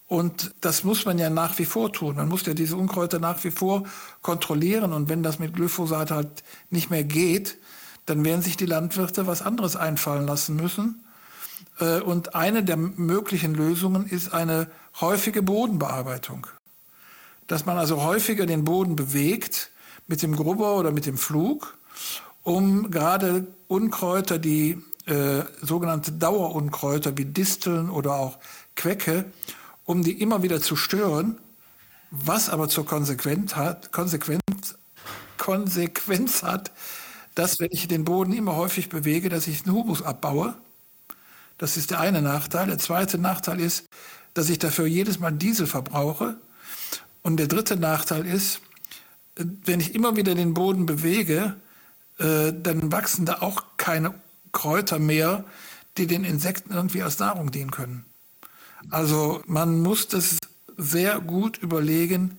Und 0.09 0.55
das 0.63 0.85
muss 0.85 1.05
man 1.05 1.19
ja 1.19 1.29
nach 1.29 1.59
wie 1.59 1.67
vor 1.67 1.93
tun. 1.93 2.17
Man 2.17 2.29
muss 2.29 2.47
ja 2.47 2.55
diese 2.55 2.77
Unkräuter 2.77 3.19
nach 3.19 3.45
wie 3.45 3.51
vor 3.51 3.85
kontrollieren. 4.23 4.95
Und 4.95 5.11
wenn 5.11 5.23
das 5.23 5.39
mit 5.39 5.55
Glyphosat 5.55 6.11
halt 6.11 6.45
nicht 6.71 6.91
mehr 6.91 7.05
geht, 7.05 7.59
dann 8.07 8.25
werden 8.25 8.41
sich 8.41 8.57
die 8.57 8.67
Landwirte 8.67 9.27
was 9.27 9.43
anderes 9.43 9.77
einfallen 9.77 10.27
lassen 10.27 10.57
müssen. 10.57 11.05
Äh, 11.79 12.01
und 12.01 12.35
eine 12.35 12.65
der 12.65 12.79
möglichen 12.79 13.55
Lösungen 13.55 14.07
ist 14.07 14.33
eine 14.33 14.69
häufige 14.99 15.43
Bodenbearbeitung. 15.43 16.47
Dass 17.49 17.67
man 17.67 17.77
also 17.77 18.03
häufiger 18.03 18.47
den 18.47 18.65
Boden 18.65 18.97
bewegt 18.97 19.71
mit 20.07 20.23
dem 20.23 20.37
Grubber 20.37 20.77
oder 20.77 20.91
mit 20.91 21.05
dem 21.05 21.19
Flug, 21.19 21.77
um 22.45 22.91
gerade 22.91 23.47
Unkräuter, 23.69 24.39
die 24.39 24.83
äh, 25.07 25.43
sogenannte 25.61 26.13
Dauerunkräuter 26.13 27.17
wie 27.19 27.25
Disteln 27.25 27.91
oder 27.91 28.15
auch 28.15 28.39
Quecke, 28.77 29.25
um 29.85 30.03
die 30.03 30.21
immer 30.21 30.43
wieder 30.43 30.61
zu 30.61 30.77
stören, 30.77 31.39
was 32.11 32.49
aber 32.49 32.69
zur 32.69 32.87
Konsequenz 32.87 33.57
hat, 33.57 33.93
Konsequenz, 33.93 34.43
Konsequenz 35.39 36.43
hat, 36.43 36.71
dass 37.35 37.59
wenn 37.59 37.71
ich 37.73 37.89
den 37.89 38.05
Boden 38.05 38.33
immer 38.33 38.55
häufig 38.57 38.89
bewege, 38.89 39.29
dass 39.29 39.47
ich 39.47 39.65
den 39.65 39.73
Humus 39.73 40.03
abbaue. 40.03 40.55
Das 41.59 41.77
ist 41.77 41.91
der 41.91 42.01
eine 42.01 42.23
Nachteil. 42.23 42.67
Der 42.67 42.79
zweite 42.79 43.19
Nachteil 43.19 43.61
ist, 43.61 43.87
dass 44.35 44.51
ich 44.51 44.59
dafür 44.59 44.87
jedes 44.87 45.19
Mal 45.19 45.33
Diesel 45.33 45.67
verbrauche. 45.67 46.37
Und 47.23 47.39
der 47.39 47.47
dritte 47.47 47.77
Nachteil 47.77 48.27
ist, 48.27 48.61
wenn 49.37 49.81
ich 49.81 49.95
immer 49.95 50.17
wieder 50.17 50.35
den 50.35 50.55
Boden 50.55 50.87
bewege, 50.87 51.57
äh, 52.19 52.53
dann 52.53 52.93
wachsen 52.93 53.25
da 53.25 53.41
auch 53.41 53.65
keine 53.77 54.15
Kräuter 54.53 54.99
mehr, 54.99 55.45
die 55.97 56.07
den 56.07 56.25
Insekten 56.25 56.73
irgendwie 56.73 57.03
als 57.03 57.19
Nahrung 57.19 57.51
dienen 57.51 57.71
können. 57.71 58.05
Also 58.91 59.43
man 59.47 59.81
muss 59.81 60.09
das 60.09 60.39
sehr 60.77 61.21
gut 61.21 61.59
überlegen, 61.59 62.39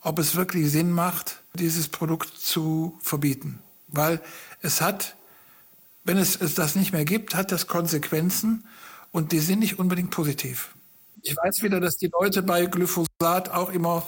ob 0.00 0.18
es 0.18 0.36
wirklich 0.36 0.70
Sinn 0.70 0.90
macht, 0.90 1.40
dieses 1.54 1.88
Produkt 1.88 2.36
zu 2.36 2.98
verbieten. 3.00 3.60
Weil 3.88 4.20
es 4.60 4.80
hat, 4.80 5.16
wenn 6.04 6.18
es, 6.18 6.36
es 6.36 6.54
das 6.54 6.74
nicht 6.74 6.92
mehr 6.92 7.04
gibt, 7.04 7.34
hat 7.34 7.52
das 7.52 7.66
Konsequenzen 7.66 8.64
und 9.12 9.32
die 9.32 9.38
sind 9.38 9.60
nicht 9.60 9.78
unbedingt 9.78 10.10
positiv. 10.10 10.74
Ich 11.22 11.36
weiß 11.36 11.62
wieder, 11.62 11.80
dass 11.80 11.96
die 11.96 12.10
Leute 12.12 12.42
bei 12.42 12.66
Glyphosat 12.66 13.48
auch 13.48 13.70
immer 13.70 14.06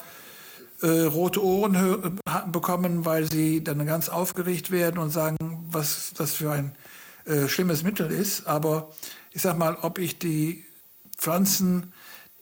äh, 0.83 1.03
rote 1.03 1.43
Ohren 1.43 2.21
bekommen, 2.53 3.05
weil 3.07 3.31
sie 3.31 3.65
dann 3.65 3.87
ganz 3.87 4.11
aufgeregt 4.11 4.71
werden 4.71 4.99
und 4.99 5.11
sagen, 5.11 5.37
was 5.71 6.13
das 6.15 6.35
für 6.35 6.51
ein 6.51 6.73
äh, 7.27 7.49
schlimmes 7.49 7.83
Mittel 7.83 8.11
ist. 8.11 8.47
Aber 8.47 8.93
ich 9.33 9.43
sag 9.43 9.59
mal, 9.59 9.77
ob 9.83 9.99
ich 9.99 10.19
die 10.19 10.65
Pflanzen, 11.17 11.93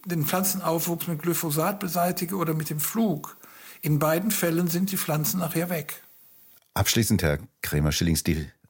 den 0.05 0.25
Pflanzenaufwuchs 0.25 1.07
mit 1.07 1.23
Glyphosat 1.23 1.81
beseitige 1.81 2.37
oder 2.37 2.55
mit 2.55 2.71
dem 2.71 2.81
Flug. 2.81 3.37
In 3.81 3.99
beiden 3.99 4.31
Fällen 4.31 4.69
sind 4.69 4.93
die 4.93 4.97
Pflanzen 4.97 5.41
nachher 5.41 5.71
weg. 5.71 6.03
Abschließend, 6.75 7.23
Herr 7.23 7.39
Krämer-Schillings, 7.63 8.25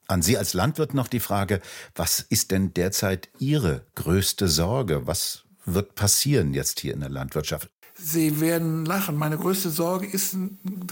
an 0.07 0.23
Sie 0.23 0.37
als 0.37 0.53
Landwirt 0.53 0.93
noch 0.93 1.09
die 1.09 1.21
Frage, 1.21 1.61
was 1.95 2.21
ist 2.21 2.51
denn 2.51 2.75
derzeit 2.75 3.29
Ihre 3.39 3.87
größte 3.95 4.49
Sorge? 4.49 5.07
Was 5.07 5.45
wird 5.65 5.95
passieren 5.95 6.53
jetzt 6.53 6.81
hier 6.81 6.93
in 6.95 7.01
der 7.01 7.09
Landwirtschaft? 7.09 7.71
Sie 7.97 8.41
werden 8.41 8.85
lachen. 8.85 9.17
Meine 9.17 9.39
größte 9.39 9.71
Sorge 9.71 10.07
ist, 10.07 10.37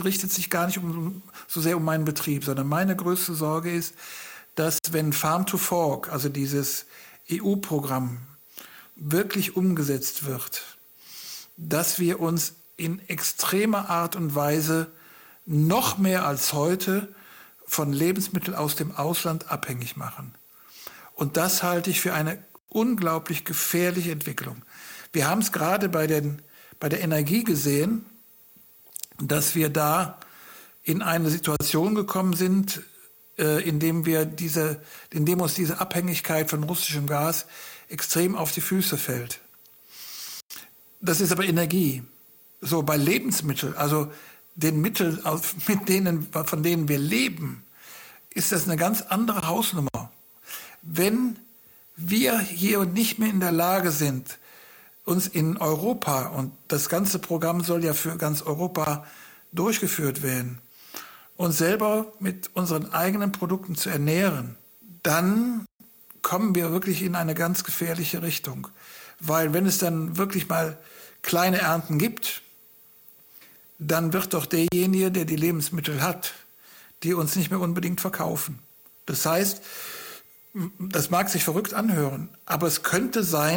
richtet 0.02 0.32
sich 0.32 0.50
gar 0.50 0.66
nicht 0.66 0.78
um, 0.78 1.22
so 1.48 1.60
sehr 1.60 1.76
um 1.76 1.84
meinen 1.84 2.04
Betrieb, 2.04 2.44
sondern 2.44 2.68
meine 2.68 2.96
größte 2.96 3.34
Sorge 3.34 3.70
ist, 3.70 3.94
dass 4.54 4.78
wenn 4.90 5.12
Farm 5.12 5.46
to 5.46 5.58
Fork, 5.58 6.10
also 6.10 6.28
dieses 6.28 6.86
EU-Programm, 7.30 8.18
wirklich 8.96 9.56
umgesetzt 9.56 10.26
wird, 10.26 10.62
dass 11.56 11.98
wir 11.98 12.20
uns 12.20 12.54
in 12.76 13.06
extremer 13.08 13.88
Art 13.90 14.16
und 14.16 14.34
Weise 14.34 14.90
noch 15.46 15.98
mehr 15.98 16.26
als 16.26 16.52
heute 16.52 17.08
von 17.66 17.92
Lebensmitteln 17.92 18.56
aus 18.56 18.76
dem 18.76 18.94
Ausland 18.94 19.50
abhängig 19.50 19.96
machen. 19.96 20.34
Und 21.14 21.36
das 21.36 21.62
halte 21.62 21.90
ich 21.90 22.00
für 22.00 22.14
eine 22.14 22.42
unglaublich 22.68 23.44
gefährliche 23.44 24.12
Entwicklung. 24.12 24.62
Wir 25.12 25.28
haben 25.28 25.40
es 25.40 25.52
gerade 25.52 25.88
bei, 25.88 26.06
den, 26.06 26.42
bei 26.80 26.88
der 26.88 27.00
Energie 27.00 27.44
gesehen, 27.44 28.06
dass 29.18 29.54
wir 29.54 29.68
da 29.68 30.18
in 30.82 31.02
eine 31.02 31.30
Situation 31.30 31.94
gekommen 31.94 32.34
sind, 32.34 32.82
äh, 33.38 33.62
indem 33.66 34.06
wir 34.06 34.24
diese, 34.24 34.80
indem 35.10 35.40
uns 35.40 35.54
diese 35.54 35.80
Abhängigkeit 35.80 36.50
von 36.50 36.62
russischem 36.64 37.06
Gas 37.06 37.46
extrem 37.88 38.36
auf 38.36 38.52
die 38.52 38.60
Füße 38.60 38.96
fällt. 38.98 39.40
Das 41.00 41.20
ist 41.20 41.32
aber 41.32 41.44
Energie. 41.44 42.02
So 42.60 42.82
bei 42.82 42.96
Lebensmitteln, 42.96 43.74
also 43.76 44.10
den 44.54 44.80
Mitteln, 44.80 45.20
mit 45.68 45.88
denen, 45.88 46.28
von 46.32 46.62
denen 46.62 46.88
wir 46.88 46.98
leben, 46.98 47.64
ist 48.34 48.52
das 48.52 48.64
eine 48.64 48.76
ganz 48.76 49.02
andere 49.02 49.46
Hausnummer. 49.46 50.12
Wenn 50.82 51.38
wir 51.96 52.38
hier 52.38 52.84
nicht 52.84 53.18
mehr 53.18 53.30
in 53.30 53.40
der 53.40 53.52
Lage 53.52 53.90
sind, 53.90 54.38
uns 55.04 55.26
in 55.26 55.56
Europa, 55.56 56.28
und 56.28 56.52
das 56.68 56.88
ganze 56.88 57.18
Programm 57.18 57.62
soll 57.62 57.84
ja 57.84 57.92
für 57.94 58.16
ganz 58.16 58.42
Europa 58.42 59.04
durchgeführt 59.52 60.22
werden, 60.22 60.60
uns 61.42 61.58
selber 61.58 62.12
mit 62.20 62.50
unseren 62.54 62.92
eigenen 62.92 63.32
Produkten 63.32 63.74
zu 63.74 63.90
ernähren, 63.90 64.56
dann 65.02 65.66
kommen 66.22 66.54
wir 66.54 66.70
wirklich 66.70 67.02
in 67.02 67.16
eine 67.16 67.34
ganz 67.34 67.64
gefährliche 67.64 68.22
Richtung. 68.22 68.68
Weil 69.18 69.52
wenn 69.52 69.66
es 69.66 69.78
dann 69.78 70.16
wirklich 70.16 70.48
mal 70.48 70.78
kleine 71.22 71.58
Ernten 71.58 71.98
gibt, 71.98 72.42
dann 73.78 74.12
wird 74.12 74.34
doch 74.34 74.46
derjenige, 74.46 75.10
der 75.10 75.24
die 75.24 75.36
Lebensmittel 75.36 76.02
hat, 76.02 76.34
die 77.02 77.14
uns 77.14 77.34
nicht 77.34 77.50
mehr 77.50 77.60
unbedingt 77.60 78.00
verkaufen. 78.00 78.60
Das 79.06 79.26
heißt, 79.26 79.62
das 80.78 81.10
mag 81.10 81.28
sich 81.28 81.42
verrückt 81.42 81.74
anhören, 81.74 82.28
aber 82.46 82.68
es 82.68 82.84
könnte 82.84 83.24
sein, 83.24 83.56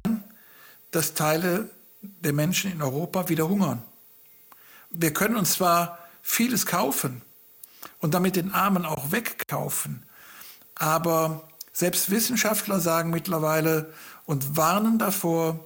dass 0.90 1.14
Teile 1.14 1.70
der 2.02 2.34
Menschen 2.34 2.72
in 2.72 2.82
Europa 2.82 3.30
wieder 3.30 3.48
hungern. 3.48 3.84
Wir 4.90 5.14
können 5.14 5.36
uns 5.36 5.54
zwar 5.54 6.00
vieles 6.24 6.66
kaufen 6.66 7.22
und 8.06 8.14
damit 8.14 8.36
den 8.36 8.54
Armen 8.54 8.86
auch 8.86 9.12
wegkaufen, 9.12 10.04
aber 10.76 11.50
selbst 11.74 12.12
Wissenschaftler 12.12 12.80
sagen 12.80 13.10
mittlerweile 13.10 13.92
und 14.28 14.56
warnen 14.56 15.00
davor, 15.00 15.60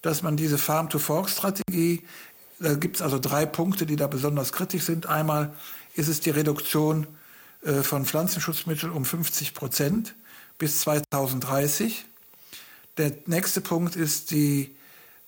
dass 0.00 0.22
man 0.22 0.38
diese 0.38 0.56
Farm-to-Fork-Strategie, 0.56 2.02
da 2.58 2.72
gibt 2.76 2.96
es 2.96 3.02
also 3.02 3.18
drei 3.18 3.44
Punkte, 3.44 3.84
die 3.84 3.96
da 3.96 4.06
besonders 4.06 4.54
kritisch 4.54 4.84
sind. 4.84 5.04
Einmal 5.04 5.52
ist 5.94 6.08
es 6.08 6.20
die 6.20 6.30
Reduktion 6.30 7.06
äh, 7.60 7.82
von 7.82 8.06
Pflanzenschutzmitteln 8.06 8.90
um 8.90 9.04
50 9.04 9.52
Prozent 9.52 10.14
bis 10.56 10.80
2030. 10.80 12.06
Der 12.96 13.12
nächste 13.26 13.60
Punkt 13.60 13.94
ist 13.94 14.30
die, 14.30 14.74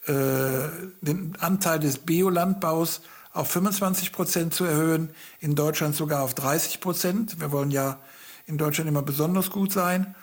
äh, 0.07 0.69
den 1.03 1.37
Anteil 1.39 1.81
des 1.81 1.99
Biolandbaus 1.99 3.03
auf 3.37 3.51
25 3.51 4.13
Prozent 4.13 4.55
zu 4.55 4.65
erhöhen, 4.65 5.11
in 5.41 5.55
Deutschland 5.55 5.95
sogar 5.95 6.23
auf 6.23 6.35
30 6.35 6.81
Prozent. 6.81 7.39
Wir 7.39 7.53
wollen 7.53 7.71
ja 7.71 8.01
in 8.47 8.57
Deutschland 8.57 8.89
immer 8.89 9.03
besonders 9.03 9.51
gut 9.51 9.73
sein. 9.73 10.15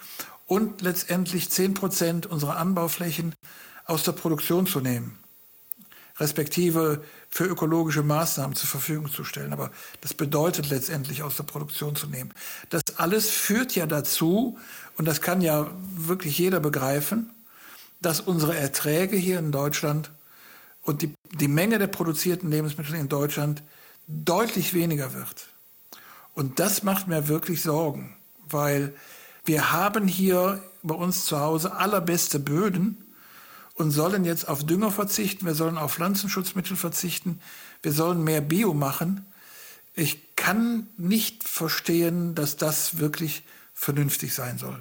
Und 0.48 0.82
letztendlich 0.82 1.50
10 1.50 1.76
Prozent 1.76 2.26
unserer 2.26 2.58
Anbauflächen 2.58 3.36
aus 3.86 4.04
der 4.04 4.14
Produktion 4.14 4.66
zu 4.66 4.80
nehmen, 4.80 5.18
respektive 6.18 7.04
für 7.30 7.46
ökologische 7.46 8.02
Maßnahmen 8.02 8.56
zur 8.56 8.70
Verfügung 8.70 9.12
zu 9.12 9.24
stellen. 9.24 9.54
Aber 9.54 9.72
das 10.02 10.14
bedeutet 10.14 10.70
letztendlich 10.70 11.22
aus 11.22 11.38
der 11.38 11.44
Produktion 11.44 11.96
zu 11.96 12.08
nehmen. 12.08 12.34
Das 12.70 12.82
alles 12.98 13.30
führt 13.30 13.76
ja 13.76 13.86
dazu, 13.86 14.58
und 14.98 15.08
das 15.08 15.22
kann 15.22 15.42
ja 15.42 15.70
wirklich 15.96 16.38
jeder 16.38 16.60
begreifen, 16.60 17.30
dass 18.02 18.20
unsere 18.20 18.56
Erträge 18.58 19.18
hier 19.18 19.40
in 19.40 19.52
Deutschland 19.52 20.12
und 20.84 21.02
die, 21.02 21.14
die 21.40 21.48
Menge 21.48 21.80
der 21.80 21.88
produzierten 21.88 22.50
Lebensmittel 22.50 22.96
in 22.96 23.10
Deutschland 23.10 23.64
deutlich 24.08 24.74
weniger 24.74 25.14
wird. 25.14 25.48
Und 26.34 26.60
das 26.60 26.84
macht 26.84 27.08
mir 27.08 27.28
wirklich 27.28 27.62
Sorgen, 27.62 28.16
weil 28.48 28.94
wir 29.46 29.72
haben 29.72 30.08
hier 30.08 30.64
bei 30.84 30.96
uns 30.96 31.26
zu 31.26 31.40
Hause 31.40 31.76
allerbeste 31.76 32.40
Böden 32.40 32.98
und 33.76 33.92
sollen 33.92 34.26
jetzt 34.26 34.48
auf 34.48 34.66
Dünger 34.66 34.92
verzichten, 34.92 35.46
wir 35.46 35.56
sollen 35.56 35.78
auf 35.78 35.94
Pflanzenschutzmittel 35.94 36.76
verzichten, 36.76 37.40
wir 37.82 37.92
sollen 37.92 38.24
mehr 38.24 38.42
Bio 38.42 38.74
machen. 38.74 39.26
Ich 39.96 40.36
kann 40.36 40.88
nicht 40.98 41.48
verstehen, 41.48 42.36
dass 42.36 42.58
das 42.58 43.00
wirklich 43.00 43.44
vernünftig 43.74 44.34
sein 44.34 44.58
soll. 44.58 44.80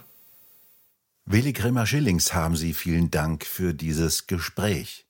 Willi 1.25 1.53
Grimmer 1.53 1.87
Schillings 1.87 2.35
haben 2.35 2.57
Sie 2.57 2.75
vielen 2.75 3.11
Dank 3.11 3.45
für 3.47 3.75
dieses 3.75 4.27
Gespräch. 4.27 5.07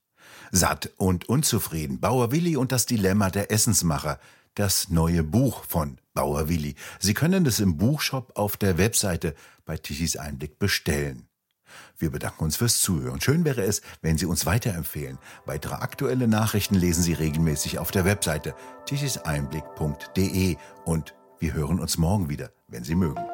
Satt 0.55 0.91
und 0.99 1.31
unzufrieden, 1.31 1.99
Bauer 1.99 2.31
Willi 2.31 2.57
und 2.57 2.73
das 2.73 2.85
Dilemma 2.85 3.31
der 3.31 3.51
Essensmacher, 3.51 4.21
das 4.55 4.91
neue 4.91 5.23
Buch 5.23 5.65
von 5.65 5.97
Bauer 6.13 6.51
Willi. 6.51 6.75
Sie 7.01 7.15
können 7.15 7.47
es 7.47 7.59
im 7.59 7.79
Buchshop 7.79 8.37
auf 8.37 8.59
der 8.59 8.77
Webseite 8.77 9.35
bei 9.65 9.79
Tichys 9.79 10.17
Einblick 10.19 10.59
bestellen. 10.59 11.27
Wir 11.97 12.11
bedanken 12.11 12.45
uns 12.45 12.57
fürs 12.57 12.83
Zuhören. 12.83 13.23
Schön 13.23 13.47
wäre 13.47 13.63
es, 13.63 13.81
wenn 14.03 14.19
Sie 14.19 14.27
uns 14.27 14.45
weiterempfehlen. 14.45 15.19
Weitere 15.47 15.77
aktuelle 15.77 16.29
Nachrichten 16.29 16.75
lesen 16.75 17.03
Sie 17.03 17.15
regelmäßig 17.15 17.79
auf 17.79 17.91
der 17.91 18.05
Webseite 18.05 18.55
tichiseinblick.de 18.85 20.57
und 20.85 21.15
wir 21.39 21.55
hören 21.55 21.81
uns 21.81 21.97
morgen 21.97 22.29
wieder, 22.29 22.51
wenn 22.69 22.85
Sie 22.85 22.95
mögen. 22.95 23.25